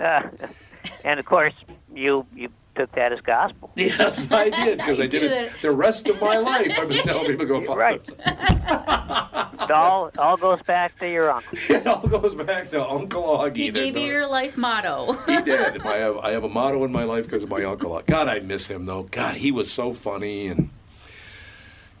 [0.00, 0.22] Uh,
[1.04, 1.52] and of course,
[1.94, 3.70] you you took that as gospel.
[3.76, 6.72] Yes, I did, because I did it the rest of my life.
[6.78, 8.02] I've been telling people to go fuck Right.
[8.04, 9.41] themselves.
[9.64, 11.58] It all all goes back to your uncle.
[11.70, 13.56] It all goes back to Uncle Augie.
[13.56, 15.12] He gave you your life motto.
[15.26, 15.80] He did.
[15.82, 18.00] I have, I have a motto in my life because of my uncle.
[18.06, 19.04] God, I miss him though.
[19.04, 20.70] God, he was so funny and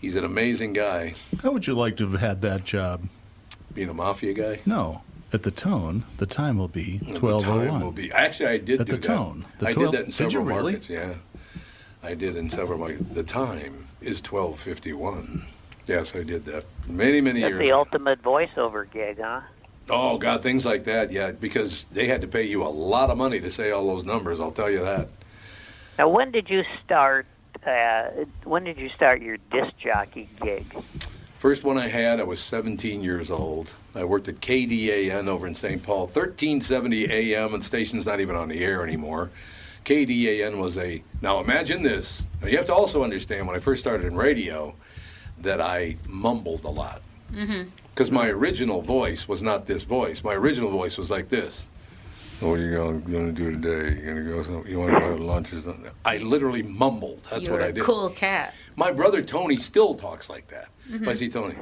[0.00, 1.14] he's an amazing guy.
[1.42, 3.02] How would you like to have had that job?
[3.74, 4.60] Being a mafia guy.
[4.66, 5.02] No.
[5.32, 8.12] At the tone, the time will be The twelve oh time will be.
[8.12, 9.06] Actually, I did At do the that.
[9.06, 9.46] tone.
[9.60, 10.72] The I 12 did that in did you several really?
[10.72, 10.90] markets.
[10.90, 11.14] Yeah,
[12.02, 13.10] I did in several markets.
[13.12, 15.46] The time is twelve fifty one.
[15.92, 17.58] Yes, I did that many many That's years.
[17.58, 19.42] That's the ultimate voiceover gig, huh?
[19.90, 21.12] Oh God, things like that.
[21.12, 24.06] Yeah, because they had to pay you a lot of money to say all those
[24.06, 24.40] numbers.
[24.40, 25.10] I'll tell you that.
[25.98, 27.26] Now, when did you start?
[27.66, 30.64] Uh, when did you start your disc jockey gig?
[31.36, 33.76] First one I had, I was 17 years old.
[33.94, 35.82] I worked at KDAN over in St.
[35.82, 39.30] Paul, 1370 AM, and station's not even on the air anymore.
[39.84, 41.04] KDAN was a.
[41.20, 42.26] Now imagine this.
[42.40, 44.74] Now you have to also understand when I first started in radio
[45.42, 47.02] that I mumbled a lot.
[47.94, 50.22] Because my original voice was not this voice.
[50.22, 51.68] My original voice was like this.
[52.40, 54.00] What are you going to do today?
[54.00, 54.42] You going to go?
[54.42, 55.92] Some, you want to go to lunch or something?
[56.04, 57.22] I literally mumbled.
[57.30, 57.84] That's You're what I a did.
[57.84, 58.52] cool cat.
[58.74, 60.68] My brother Tony still talks like that.
[60.90, 61.04] Mm-hmm.
[61.04, 61.54] If I see Tony,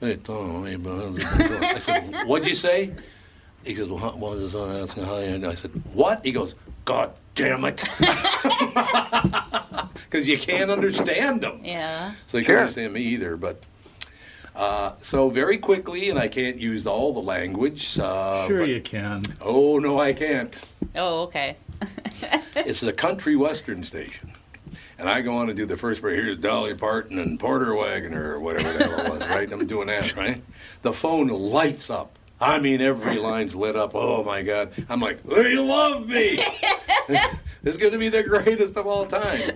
[0.00, 2.92] hey Tony, how's it going?" I said, "What'd you say?"
[3.64, 7.64] He says, "Well, how, well, asking how you." I said, "What?" He goes, "God damn
[7.64, 7.82] it,"
[10.04, 11.60] because you can't understand them.
[11.64, 12.12] Yeah.
[12.26, 12.54] So you Sure.
[12.54, 13.36] can't understand me either.
[13.36, 13.64] But
[14.56, 17.98] uh, so very quickly, and I can't use all the language.
[17.98, 19.22] Uh, Sure but- you can.
[19.40, 20.60] Oh no, I can't.
[20.96, 21.56] Oh, okay.
[22.56, 24.30] It's a country western station.
[24.96, 26.12] And I go on and do the first part.
[26.14, 29.52] Here's Dolly Parton and Porter Wagoner or whatever the hell it was, right?
[29.52, 30.40] I'm doing that, right?
[30.82, 32.16] The phone lights up.
[32.40, 33.92] I mean, every line's lit up.
[33.94, 34.72] Oh my God.
[34.88, 36.36] I'm like, they love me.
[37.08, 37.28] this
[37.62, 39.52] is going to be the greatest of all time.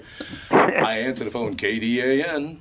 [0.50, 2.58] I answer the phone, KDAN.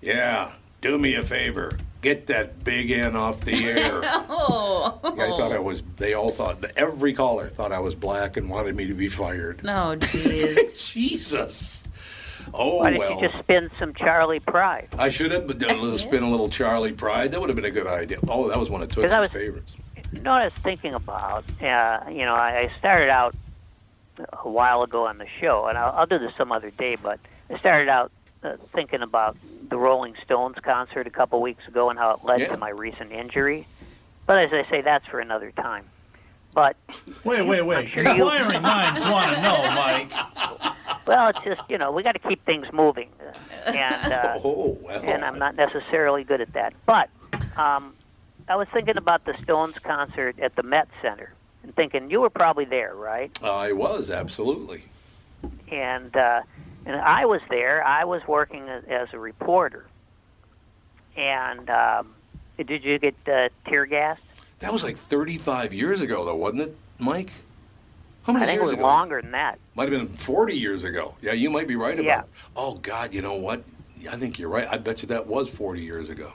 [0.00, 1.76] Yeah, do me a favor.
[2.02, 4.02] Get that big N off the air.
[4.36, 5.00] Oh.
[5.04, 8.76] I thought I was, they all thought, every caller thought I was black and wanted
[8.76, 9.62] me to be fired.
[9.62, 10.92] No, jeez.
[10.92, 11.83] Jesus.
[12.52, 13.20] Oh, Why didn't well.
[13.22, 14.88] you just spin some Charley Pride?
[14.98, 17.30] I should have but done a little spin a little Charley Pride.
[17.32, 18.18] That would have been a good idea.
[18.28, 19.76] Oh, that was one of Tootsie's was- favorites.
[20.12, 21.44] You know what I was thinking about?
[21.60, 23.34] Uh, you know, I, I started out
[24.44, 27.18] a while ago on the show, and I'll, I'll do this some other day, but
[27.50, 28.12] I started out
[28.44, 29.36] uh, thinking about
[29.68, 32.48] the Rolling Stones concert a couple weeks ago and how it led Yeah.
[32.48, 33.66] to my recent injury.
[34.26, 35.84] But as I say, that's for another time.
[36.54, 36.76] But
[37.24, 37.88] Wait, wait, wait.
[37.88, 40.12] sure you- Inquiring minds want to know, Mike.
[41.06, 43.08] well, it's just you know we got to keep things moving,
[43.66, 45.02] and uh, Oh, well.
[45.04, 46.72] and I'm not necessarily good at that.
[46.86, 47.10] But
[47.56, 47.94] um,
[48.48, 51.32] I was thinking about the Stones concert at the Met Center
[51.64, 53.36] and thinking you were probably there, right?
[53.42, 54.84] I was absolutely.
[55.72, 56.42] and uh,
[56.86, 57.84] and I was there.
[57.84, 59.86] I was working as, as a reporter.
[61.16, 62.14] And um,
[62.58, 64.20] did you get uh, tear gassed?
[64.64, 67.30] That was like 35 years ago, though, wasn't it, Mike?
[68.26, 68.82] How many I think it years was ago?
[68.82, 69.58] longer than that.
[69.74, 71.14] Might have been 40 years ago.
[71.20, 72.20] Yeah, you might be right about Yeah.
[72.20, 72.26] it.
[72.56, 73.62] Oh, God, you know what?
[74.10, 74.66] I think you're right.
[74.66, 76.32] I bet you that was 40 years ago.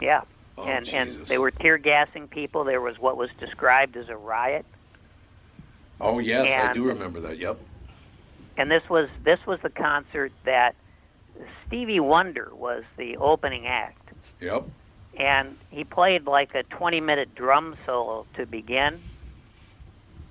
[0.00, 0.22] Yeah.
[0.56, 2.64] Oh, and and they were tear gassing people.
[2.64, 4.64] There was what was described as a riot.
[6.00, 7.36] Oh, yes, I do remember that.
[7.36, 7.58] Yep.
[8.56, 10.76] And this was this was the concert that
[11.66, 14.00] Stevie Wonder was the opening act.
[14.40, 14.64] Yep.
[15.16, 19.00] And he played like a 20 minute drum solo to begin.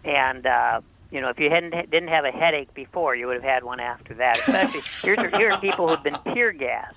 [0.04, 0.82] And uh,
[1.12, 3.80] you know, if you hadn't didn't have a headache before, you would have had one
[3.80, 4.38] after that.
[4.40, 6.96] Especially here, are- here are people who've been tear gassed,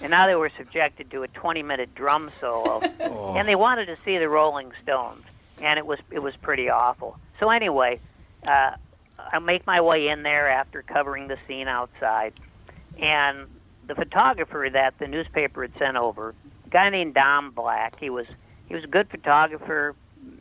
[0.00, 3.34] and now they were subjected to a 20 minute drum solo, Oh.
[3.36, 5.24] and they wanted to see the Rolling Stones,
[5.60, 7.18] and it was it was pretty awful.
[7.40, 7.98] So anyway,
[8.46, 8.72] uh,
[9.18, 12.34] I make my way in there after covering the scene outside,
[13.00, 13.46] and
[13.88, 16.34] the photographer that the newspaper had sent over,
[16.76, 18.26] guy named Dom Black, he was
[18.68, 19.94] he was a good photographer,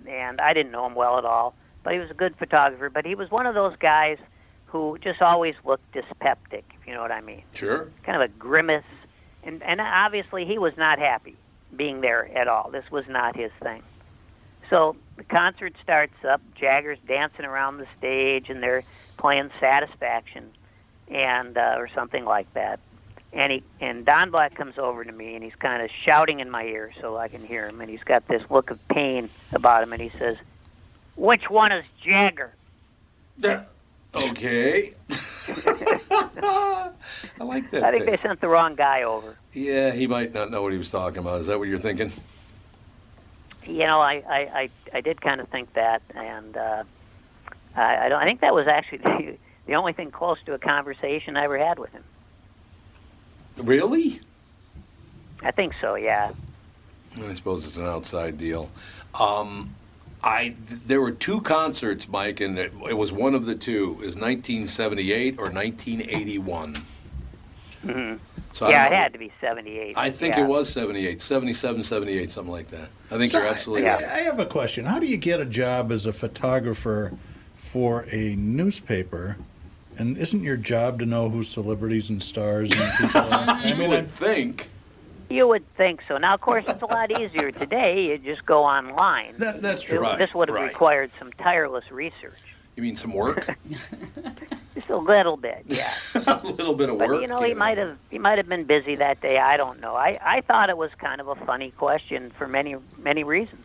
[0.06, 2.90] and I didn't know him well at all, but he was a good photographer.
[2.90, 4.18] But he was one of those guys
[4.66, 7.88] who just always looked dyspeptic, if you know what I mean Sure.
[8.04, 8.84] kind of a grimace,
[9.44, 11.38] and and obviously he was not happy
[11.74, 12.70] being there at all.
[12.70, 13.82] This was not his thing.
[14.70, 16.42] So the concert starts up.
[16.56, 18.84] Jagger's dancing around the stage, and they're
[19.18, 20.52] playing Satisfaction,
[21.08, 22.80] and uh, or something like that.
[23.36, 26.50] And he and Don Black comes over to me, and he's kind of shouting in
[26.50, 27.82] my ear so I can hear him.
[27.82, 30.38] And he's got this look of pain about him, and he says,
[31.16, 32.54] "Which one is Jagger?"
[34.16, 34.94] Okay.
[37.38, 37.84] I like that.
[37.84, 39.36] I think they sent the wrong guy over.
[39.52, 41.42] Yeah, he might not know what he was talking about.
[41.42, 42.14] Is that what you're thinking?
[43.68, 46.84] you know, I, I, I, I did kind of think that, and uh,
[47.76, 48.22] I, I don't.
[48.22, 51.58] I think that was actually the, the only thing close to a conversation I ever
[51.58, 52.04] had with him.
[53.58, 54.20] Really?
[55.42, 55.96] I think so.
[55.96, 56.32] Yeah.
[57.24, 58.70] I suppose it's an outside deal.
[59.20, 59.74] Um,
[60.24, 63.98] I there were two concerts, Mike, and it, it was one of the two.
[64.02, 66.76] It was 1978 or 1981.
[67.84, 68.16] hmm
[68.52, 69.98] So yeah, it had to be '78.
[69.98, 70.44] I think yeah.
[70.44, 72.90] it was 78, 77, 78, something like that.
[73.12, 74.04] I think So you're absolutely I, right.
[74.04, 74.84] I have a question.
[74.84, 77.14] How do you get a job as a photographer
[77.56, 79.38] for a newspaper?
[79.98, 83.46] And isn't your job to know who celebrities and stars and people are?
[83.50, 84.70] I You mean, would think.
[85.30, 86.18] You would think so.
[86.18, 88.08] Now, of course, it's a lot easier today.
[88.10, 89.36] You just go online.
[89.38, 90.00] that, that's true.
[90.00, 90.68] Right, this would have right.
[90.68, 92.34] required some tireless research.
[92.76, 93.58] You mean some work?
[94.76, 95.94] Just a little bit, yeah.
[96.14, 97.22] a little bit of But work.
[97.22, 99.38] you know, he might have he might have been busy that day.
[99.40, 99.96] I don't know.
[99.96, 103.65] I I thought it was kind of a funny question for many many reasons.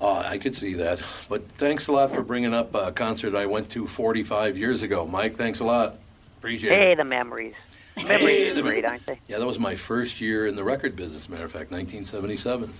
[0.00, 1.02] Uh, I could see that.
[1.28, 5.06] But thanks a lot for bringing up a concert I went to 45 years ago.
[5.06, 5.98] Mike, thanks a lot.
[6.38, 6.78] Appreciate it.
[6.78, 7.54] Hey, the memories.
[7.96, 9.18] Memories Hey, the great, aren't they?
[9.28, 11.28] Yeah, that was my first year in the record business.
[11.28, 12.72] Matter of fact, 1977.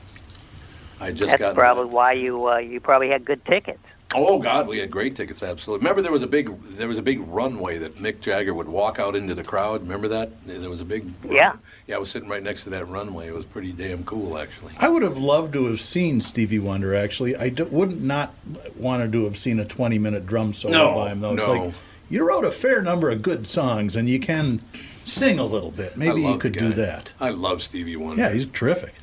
[1.00, 1.54] I just That's got.
[1.54, 3.82] probably why you uh, you probably had good tickets.
[4.14, 5.42] Oh God, we had great tickets.
[5.42, 5.84] Absolutely.
[5.84, 8.98] Remember, there was a big there was a big runway that Mick Jagger would walk
[8.98, 9.82] out into the crowd.
[9.82, 10.30] Remember that?
[10.46, 11.10] There was a big.
[11.24, 11.56] Yeah.
[11.86, 13.28] Yeah, I was sitting right next to that runway.
[13.28, 14.74] It was pretty damn cool, actually.
[14.78, 16.94] I would have loved to have seen Stevie Wonder.
[16.94, 18.34] Actually, I do, wouldn't not
[18.76, 21.20] wanted to have seen a twenty-minute drum solo No, by him.
[21.20, 21.52] Though it's no.
[21.66, 21.74] like
[22.10, 24.60] you wrote a fair number of good songs, and you can
[25.04, 25.96] sing a little bit.
[25.96, 27.12] Maybe you could do that.
[27.20, 28.22] I love Stevie Wonder.
[28.22, 28.94] Yeah, he's terrific.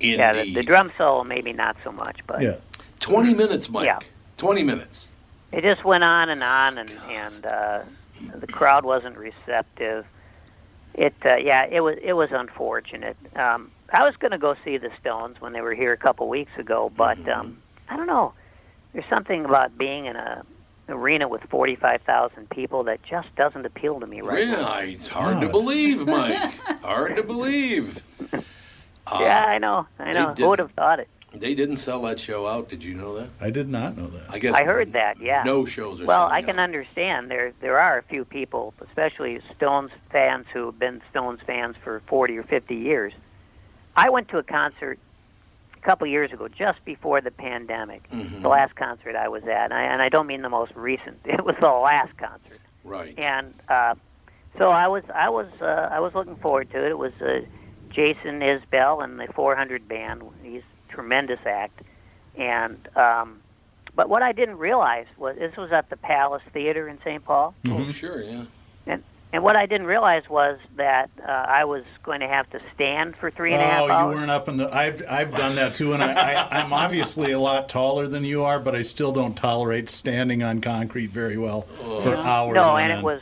[0.00, 0.16] Indeed.
[0.18, 2.56] Yeah, the, the drum solo maybe not so much, but Yeah.
[3.00, 3.86] 20 minutes, Mike.
[3.86, 3.98] Yeah.
[4.36, 5.08] 20 minutes.
[5.52, 7.82] it just went on and on, and and uh,
[8.34, 10.06] the crowd wasn't receptive.
[10.94, 13.16] It uh, yeah, it was it was unfortunate.
[13.36, 16.28] Um, I was going to go see the Stones when they were here a couple
[16.28, 18.32] weeks ago, but um, I don't know.
[18.92, 20.44] There's something about being in a
[20.88, 24.80] arena with 45,000 people that just doesn't appeal to me right yeah, now.
[24.80, 26.36] it's hard to believe, Mike.
[26.82, 28.02] hard to believe.
[28.32, 29.86] Uh, yeah, I know.
[29.98, 30.34] I know.
[30.36, 31.08] Who would have thought it?
[31.32, 32.68] They didn't sell that show out.
[32.68, 33.30] Did you know that?
[33.40, 34.24] I did not know that.
[34.30, 35.20] I guess I heard that.
[35.20, 35.42] Yeah.
[35.44, 36.64] No shows are Well, I can out.
[36.64, 41.76] understand there there are a few people, especially Stones fans who have been Stones fans
[41.84, 43.12] for 40 or 50 years.
[43.96, 44.98] I went to a concert
[45.76, 48.08] a couple years ago, just before the pandemic.
[48.10, 48.42] Mhm.
[48.42, 51.18] The last concert I was at, and I, and I don't mean the most recent.
[51.24, 52.60] It was the last concert.
[52.84, 53.14] Right.
[53.18, 53.94] And uh,
[54.58, 56.90] So I was I was uh, I was looking forward to it.
[56.90, 57.42] It was uh,
[57.90, 60.22] Jason Isbell and the 400 band.
[60.42, 61.80] He's a tremendous act,
[62.36, 63.40] and um,
[63.94, 67.24] but what I didn't realize was this was at the Palace Theater in St.
[67.24, 68.44] Paul, Oh, sure, yeah.
[68.86, 72.60] and and what I didn't realize was that uh, I was going to have to
[72.74, 74.14] stand for three and a half Oh, you hours.
[74.16, 74.74] weren't up in the.
[74.74, 76.12] I've I've done that too, and I,
[76.48, 80.42] I I'm obviously a lot taller than you are, but I still don't tolerate standing
[80.42, 82.54] on concrete very well for hours.
[82.56, 83.00] no, on and end.
[83.00, 83.20] it was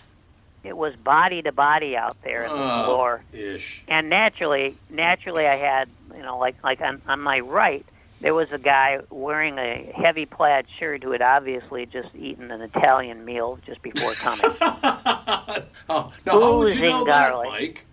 [0.65, 3.23] it was body to body out there on the Oh, floor.
[3.33, 3.83] ish.
[3.89, 5.89] and naturally, naturally, I had
[6.19, 7.87] you know like like on, on my right
[8.21, 12.61] there was a guy wearing a heavy plaid shirt who had obviously just eaten an
[12.61, 14.41] Italian meal just before coming
[15.89, 17.49] Oh, now how would you know that, garlic.
[17.49, 17.85] Mike?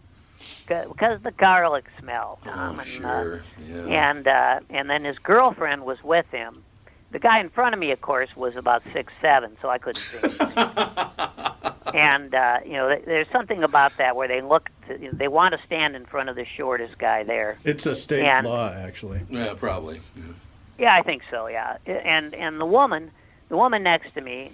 [0.67, 2.39] because the garlic smell.
[2.41, 3.41] Tom, Oh, and, uh, sure.
[3.67, 4.09] Yeah.
[4.09, 6.63] and uh, and then his girlfriend was with him.
[7.11, 10.01] The guy in front of me, of course, was about six seven, so I couldn't
[10.01, 10.27] see.
[11.87, 11.95] him.
[11.95, 15.27] and uh, you know, there's something about that where they look, to, you know, they
[15.27, 17.57] want to stand in front of the shortest guy there.
[17.63, 19.21] It's a state and- law, actually.
[19.29, 20.01] yeah, probably.
[20.15, 20.23] Yeah.
[20.77, 21.47] Yeah, I think so.
[21.47, 23.11] Yeah, and and the woman,
[23.49, 24.51] the woman next to me,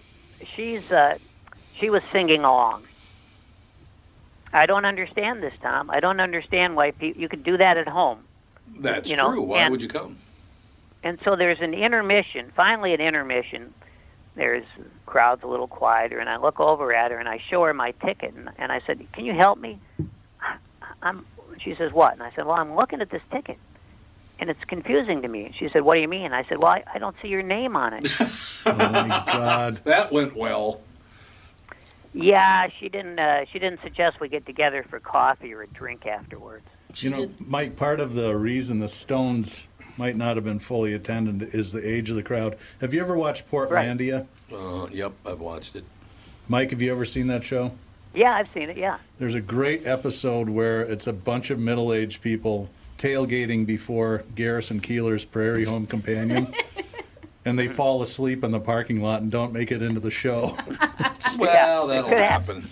[0.56, 1.18] she's uh,
[1.80, 2.84] she was singing along.
[4.54, 5.90] I don't understand this, Tom.
[5.90, 8.20] I don't understand why pe- you could do that at home.
[8.80, 9.42] That's You know, true.
[9.44, 10.18] Why and- would you come?
[11.04, 12.52] And so there's an intermission.
[12.56, 13.74] Finally, an intermission.
[14.36, 14.66] There's
[15.12, 17.91] crowd's a little quieter, and I look over at her and I show her my
[17.91, 19.78] ticket, and, and I said, "Can you help me?"
[21.03, 21.26] I'm.
[21.59, 23.57] She says, "What?" And I said, "Well, I'm looking at this ticket,
[24.39, 26.70] and it's confusing to me." And she said, "What do you mean?" I said, "Well,
[26.72, 28.07] I, I don't see your name on it."
[28.64, 29.82] Oh my God.
[29.86, 30.82] That went well.
[32.14, 33.20] yeah, she didn't.
[33.20, 36.64] Uh, she didn't suggest we get together for coffee or a drink afterwards.
[36.95, 39.68] You know, Mike, part of the reason the Stones
[40.02, 42.58] might not have been fully attended is the age of the crowd.
[42.80, 44.26] Have you ever watched Portlandia?
[44.52, 45.84] Uh, yep, I've watched it.
[46.47, 47.72] Mike, have you ever seen that show?
[48.16, 48.78] Yeah, I've seen it.
[48.78, 48.97] Yeah.
[49.20, 54.80] There's a great episode where it's a bunch of middle aged people tailgating before Garrison
[54.80, 56.52] Keillor's Prairie Home Companion.
[57.45, 60.58] and they fall asleep in the parking lot and don't make it into the show.
[61.38, 62.56] Well, it that'll happen.
[62.62, 62.70] happen.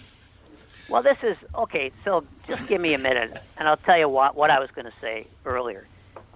[0.90, 1.92] Well, this is okay.
[2.04, 4.86] So just give me a minute, and I'll tell you what what I was going
[4.86, 5.86] to say earlier.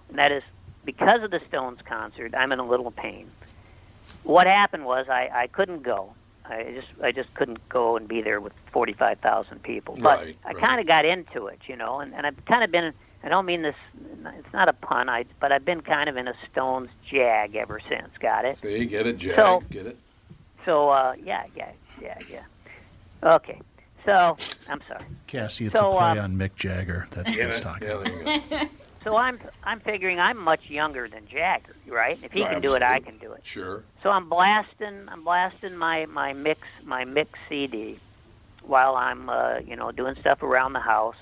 [0.07, 0.43] And that is
[0.86, 3.29] because of the Stones concert, I'm in a little pain.
[4.23, 6.13] What happened was I, I couldn't go.
[6.45, 9.95] I just I just couldn't go and be there with forty five thousand people.
[10.01, 10.57] But Right, I right.
[10.57, 12.93] kind of got into it, you know, and, and I've kind of been.
[13.25, 13.75] I don't mean this.
[14.25, 15.07] It's not a pun.
[15.07, 18.09] I but I've been kind of in a Stones jag ever since.
[18.19, 18.57] Got it?
[18.57, 19.97] See, get it, jag, So- get it?
[20.65, 21.71] So uh, yeah, yeah,
[22.01, 22.43] yeah, yeah.
[23.23, 23.61] Okay.
[24.05, 24.36] So
[24.69, 25.05] I'm sorry.
[25.27, 27.07] Cassie, it's So, a play um, on Mick Jagger.
[27.11, 27.61] That's what Get he's it?
[27.63, 28.67] talking Yeah, about.
[29.03, 29.15] there you go.
[29.15, 32.19] So I'm I'm figuring I'm much younger than Jack, right?
[32.23, 33.41] If he No, can do it, I can do it.
[33.43, 33.83] Sure.
[34.01, 37.99] So I'm blasting I'm blasting my my mix my mix CD
[38.63, 41.15] while I'm uh, you know doing stuff around the house,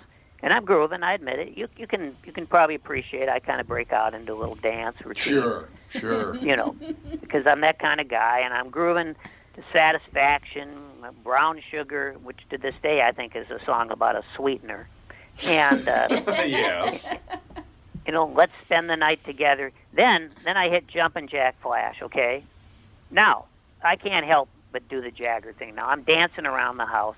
[0.44, 1.02] and I'm grooving.
[1.04, 1.58] I admit it.
[1.58, 3.30] You you can you can probably appreciate.
[3.30, 5.34] I kind of break out into a little dance routine.
[5.34, 5.70] Sure.
[5.90, 6.36] Sure.
[6.42, 6.76] You know,
[7.20, 9.16] because I'm that kind of guy, and I'm grooving
[9.56, 10.70] to satisfaction.
[11.04, 14.88] uh, Brown sugar, which to this day I think is a song about a sweetener,
[15.46, 15.88] and.
[15.90, 16.08] Uh,
[16.46, 17.06] yes.
[18.06, 19.72] you know, let's spend the night together.
[19.94, 22.02] Then, then I hit jumping jack flash.
[22.02, 22.44] Okay,
[23.10, 23.46] now
[23.84, 25.76] I can't help but do the Jagger thing.
[25.76, 27.18] Now I'm dancing around the house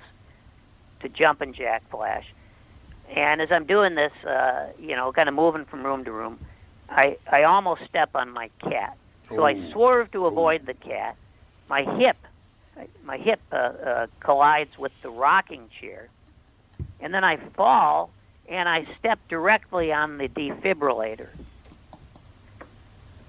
[1.02, 2.26] to jumping jack flash,
[3.10, 6.40] and as I'm doing this, uh, you know, kind of moving from room to room,
[6.90, 8.98] I I almost step on my cat.
[9.30, 11.16] So I swerve to avoid the cat.
[11.70, 12.18] My hip,
[13.04, 16.08] my hip uh, uh, collides with the rocking chair,
[17.00, 18.12] and then I fall
[18.54, 21.30] and I step directly on the defibrillator.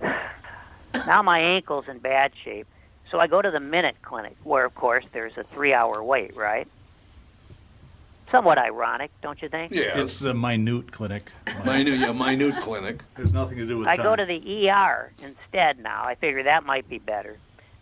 [1.07, 2.66] now my ankle's in bad shape,
[3.11, 6.37] so I go to the Minute Clinic, where of course there's a three-hour wait.
[6.37, 6.68] Right?
[8.31, 9.72] Somewhat ironic, don't you think?
[9.72, 9.97] Yes.
[9.97, 11.31] It's the minute clinic.
[11.64, 13.03] minute, yeah, minute clinic.
[13.16, 14.05] There's nothing to do with I time.
[14.05, 16.05] go to the ER instead now.
[16.05, 17.39] I figure that might be better.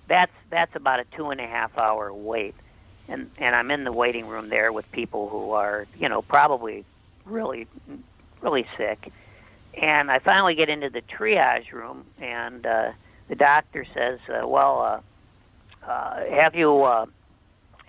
[0.07, 2.55] That's that's about a two and a half hour wait,
[3.09, 6.85] and and I'm in the waiting room there with people who are you know probably
[7.25, 7.67] really
[8.41, 9.13] really sick,
[9.81, 12.93] and I finally get into the triage room, and uh,
[13.29, 15.03] the doctor says, uh, "Well,
[15.85, 17.07] uh, uh, have you?" Uh,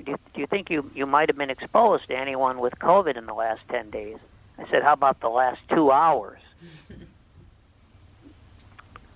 [0.03, 3.15] do you, do you think you, you might have been exposed to anyone with COVID
[3.17, 4.17] in the last 10 days?
[4.57, 6.39] I said, How about the last two hours?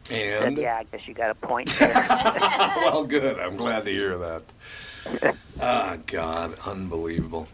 [0.06, 1.94] said, And yeah, I guess you got a point there.
[2.78, 3.38] well, good.
[3.40, 4.44] I'm glad to hear that.
[5.60, 7.48] Ah, God, unbelievable.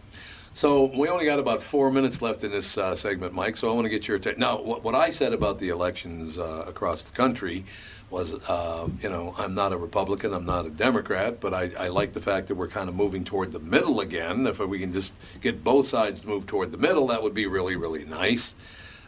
[0.56, 3.58] So we only got about four minutes left in this uh, segment, Mike.
[3.58, 4.38] So I want to get your take.
[4.38, 7.66] Now, what, what I said about the elections uh, across the country
[8.12, 11.88] was, uh, you know, I'm not a Republican, I'm not a Democrat, but I, I
[11.88, 14.46] like the fact that we're kind of moving toward the middle again.
[14.46, 17.48] If we can just get both sides to move toward the middle, that would be
[17.48, 18.54] really, really nice.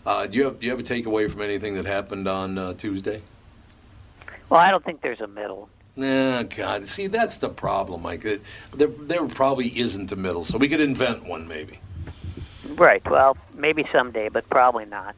[0.03, 2.73] Uh, do you have do you have a takeaway from anything that happened on uh,
[2.73, 3.21] Tuesday?
[4.49, 5.69] Well, I don't think there's a middle.
[5.97, 8.21] Nah, God, see that's the problem, Mike.
[8.73, 11.79] There, there probably isn't a middle, so we could invent one maybe.
[12.75, 13.03] Right.
[13.09, 15.15] Well, maybe someday, but probably not.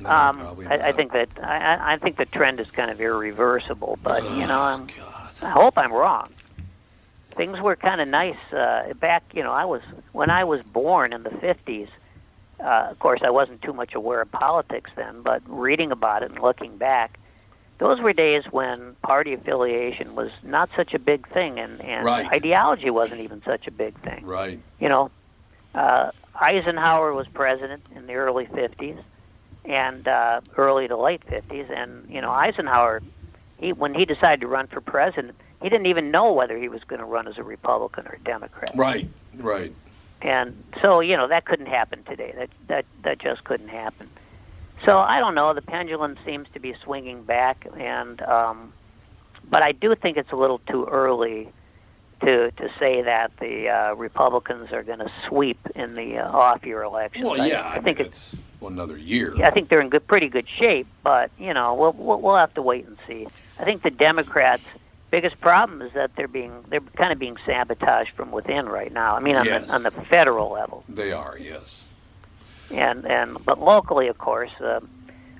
[0.00, 3.00] No, um, probably I, I think that I, I- think the trend is kind of
[3.00, 3.98] irreversible.
[4.02, 5.30] But you know, I'm, God.
[5.42, 6.28] I hope I'm wrong.
[7.32, 9.24] Things were kind of nice uh, back.
[9.34, 11.88] You know, I was when I was born in the '50s.
[12.60, 16.30] Uh, of course, I wasn't too much aware of politics then, but reading about it
[16.30, 17.18] and looking back,
[17.78, 22.26] those were days when party affiliation was not such a big thing, and, and Right.
[22.32, 24.60] ideology wasn't even such a big thing Right.
[24.78, 25.10] you know,
[25.74, 29.02] uh, Eisenhower was president in the early 50s
[29.64, 31.70] and uh, early to late 50s.
[31.70, 33.02] And, you know, Eisenhower,
[33.58, 36.82] he, when he decided to run for president, he didn't even know whether he was
[36.86, 38.72] going to run as a Republican or a Democrat.
[38.74, 39.08] Right.
[39.34, 39.72] Right.
[40.20, 42.32] And so, you know, that couldn't happen today.
[42.36, 44.11] That, that, that just couldn't happen.
[44.84, 45.52] So I don't know.
[45.52, 48.72] The pendulum seems to be swinging back, and um,
[49.48, 51.48] but I do think it's a little too early
[52.22, 56.82] to to say that the uh, Republicans are going to sweep in the uh, off-year
[56.82, 57.22] election.
[57.22, 57.62] Well, I- yeah.
[57.62, 58.36] I, I, think mean, it's.
[58.60, 59.34] another year.
[59.44, 62.54] I think they're in good, pretty good shape, but you know, we'll, we'll we'll have
[62.54, 63.26] to wait and see.
[63.58, 64.64] I think the Democrats'
[65.12, 69.14] biggest problem is that they're being they're kind of being sabotaged from within right now.
[69.14, 69.66] I mean, on Yes.
[69.68, 71.38] the on the federal level They are.
[71.38, 71.86] Yes.
[72.72, 74.80] And and but locally, of course, uh,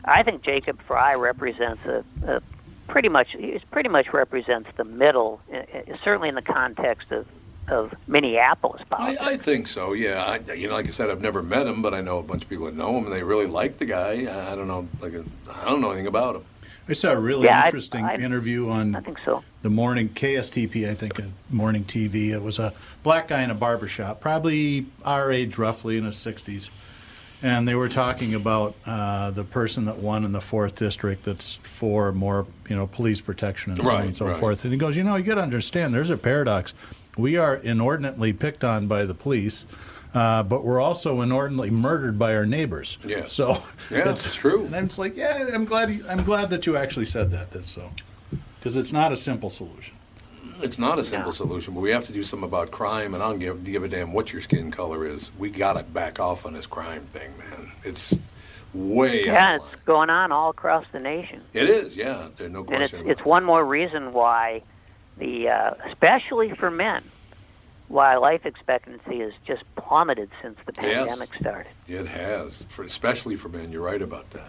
[0.05, 2.41] I think Jacob Frey represents a, a
[2.89, 7.27] pretty much he pretty much represents the middle, uh, uh, certainly in the context of
[7.69, 9.27] of Minneapolis I, politics.
[9.27, 9.93] I think so.
[9.93, 10.23] Yeah.
[10.49, 12.43] I, you know, like I said, I've never met him, but I know a bunch
[12.43, 14.25] of people that know him, and they really like the guy.
[14.27, 14.89] I, I don't know.
[15.01, 16.43] Like, I don't know anything about him.
[16.89, 19.45] I saw a really Yeah, interesting I- interview I on think so.
[19.63, 22.31] the morning KSTP, I think, uh, morning TV.
[22.33, 22.75] It was a
[23.05, 26.71] black guy in a barber shop, probably our age roughly in his 60s.
[27.43, 31.57] And they were talking about uh, the person that won in the fourth district that's
[31.57, 34.39] for more, you know, police protection and so on and so right.
[34.39, 34.65] forth.
[34.65, 36.73] And he goes, you know, you got to understand, there's a paradox.
[37.19, 39.67] We are inordinately picked on by the police,
[40.15, 42.97] uh, but we're also inordinately murdered by our neighbors.
[43.05, 43.25] Yeah.
[43.25, 44.69] So Yeah, that's true.
[44.73, 45.91] And just like, yeah, I'm glad.
[45.91, 47.51] You, I'm glad that you actually said that.
[47.51, 47.91] That's so,
[48.59, 49.95] because it's not a simple solution.
[50.63, 51.35] It's not a simple No.
[51.37, 53.89] solution, but we have to do something about crime, and I don't give, give a
[53.89, 55.31] damn what your skin color is.
[55.39, 57.73] We got to back off on this crime thing, man.
[57.85, 58.15] It's
[58.75, 61.43] way Yeah, it's going on all across the nation.
[61.53, 62.29] It is, yeah.
[62.37, 63.01] There's no question.
[63.01, 64.63] and it's it's one more reason why
[65.19, 67.03] the uh, especially for men
[67.89, 71.09] why life expectancy has just plummeted since the Yes.
[71.09, 71.71] pandemic started.
[71.87, 71.93] it.
[71.95, 73.71] It has, for, especially for men.
[73.71, 74.49] You're right about that.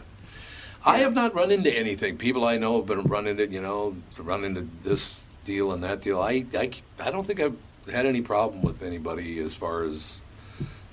[0.85, 2.17] I have not run into anything.
[2.17, 6.01] People I know have been running into, you know, run into this deal and that
[6.01, 6.21] deal.
[6.21, 6.71] I, I,
[7.01, 7.57] I don't think I've
[7.91, 10.21] had any problem with anybody as far as,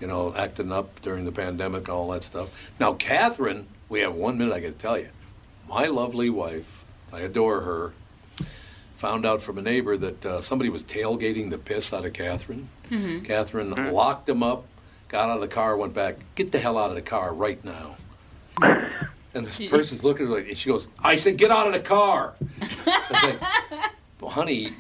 [0.01, 2.49] you know, acting up during the pandemic, and all that stuff.
[2.79, 4.53] Now, Catherine, we have one minute.
[4.55, 5.09] I got to tell you,
[5.69, 7.93] my lovely wife, I adore her.
[8.97, 12.69] Found out from a neighbor that uh, somebody was tailgating the piss out of Catherine.
[13.25, 14.67] Catherine locked him up,
[15.09, 16.17] got out of the car, went back.
[16.35, 17.97] Get the hell out of the car right now.
[19.33, 21.73] And this person's looking at her, like, and she goes, "I said, get out of
[21.73, 22.35] the car."
[24.23, 24.71] I was like, well, honey,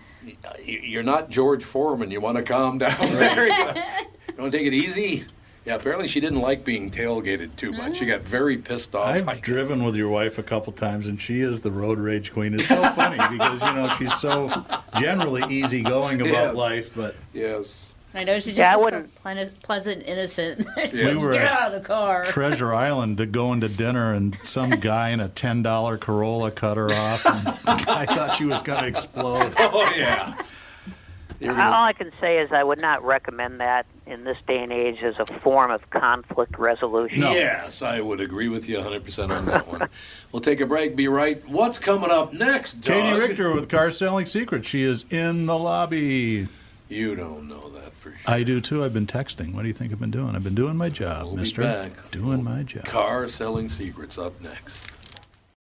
[0.64, 2.10] you're not George Foreman.
[2.10, 3.48] You want to calm down there.
[4.36, 5.24] You want to take it easy.
[5.66, 7.98] Yeah, apparently she didn't like being tailgated too much.
[7.98, 9.28] She got very pissed off.
[9.28, 12.54] I've driven with your wife a couple times, and she is the road rage queen.
[12.54, 14.64] It's so funny because you know she's so
[14.98, 16.54] generally easygoing about Yes.
[16.54, 17.89] life, but yes.
[18.12, 20.66] I know she just Yeah, looks so wouldn't- pleasant, pleasant innocent.
[20.92, 21.10] Yeah.
[21.10, 22.24] We were Get out of the car.
[22.24, 26.76] Treasure Island to go into dinner, and some guy in a ten dollar Corolla cut
[26.76, 27.24] her off.
[27.26, 27.46] And
[27.88, 29.52] I thought she was going to explode.
[29.58, 30.36] Oh yeah.
[31.40, 34.72] Gonna- All I can say is I would not recommend that in this day and
[34.72, 37.20] age as a form of conflict resolution.
[37.22, 39.88] Yes, I would agree with you 100% on that one.
[40.32, 40.96] we'll take a break.
[40.96, 41.40] Be right.
[41.48, 42.92] What's coming up next, Doug?
[43.00, 44.66] Katie Richter with Car Selling Secrets.
[44.68, 46.48] She is in the lobby.
[46.90, 48.18] You don't know that for sure.
[48.26, 48.82] I do too.
[48.84, 49.54] I've been texting.
[49.54, 50.34] What do you think I've been doing?
[50.34, 51.62] I've been doing my job, We'll Mister.
[51.62, 51.92] back.
[52.10, 52.84] Doing my job.
[52.84, 54.92] Car selling secrets up next.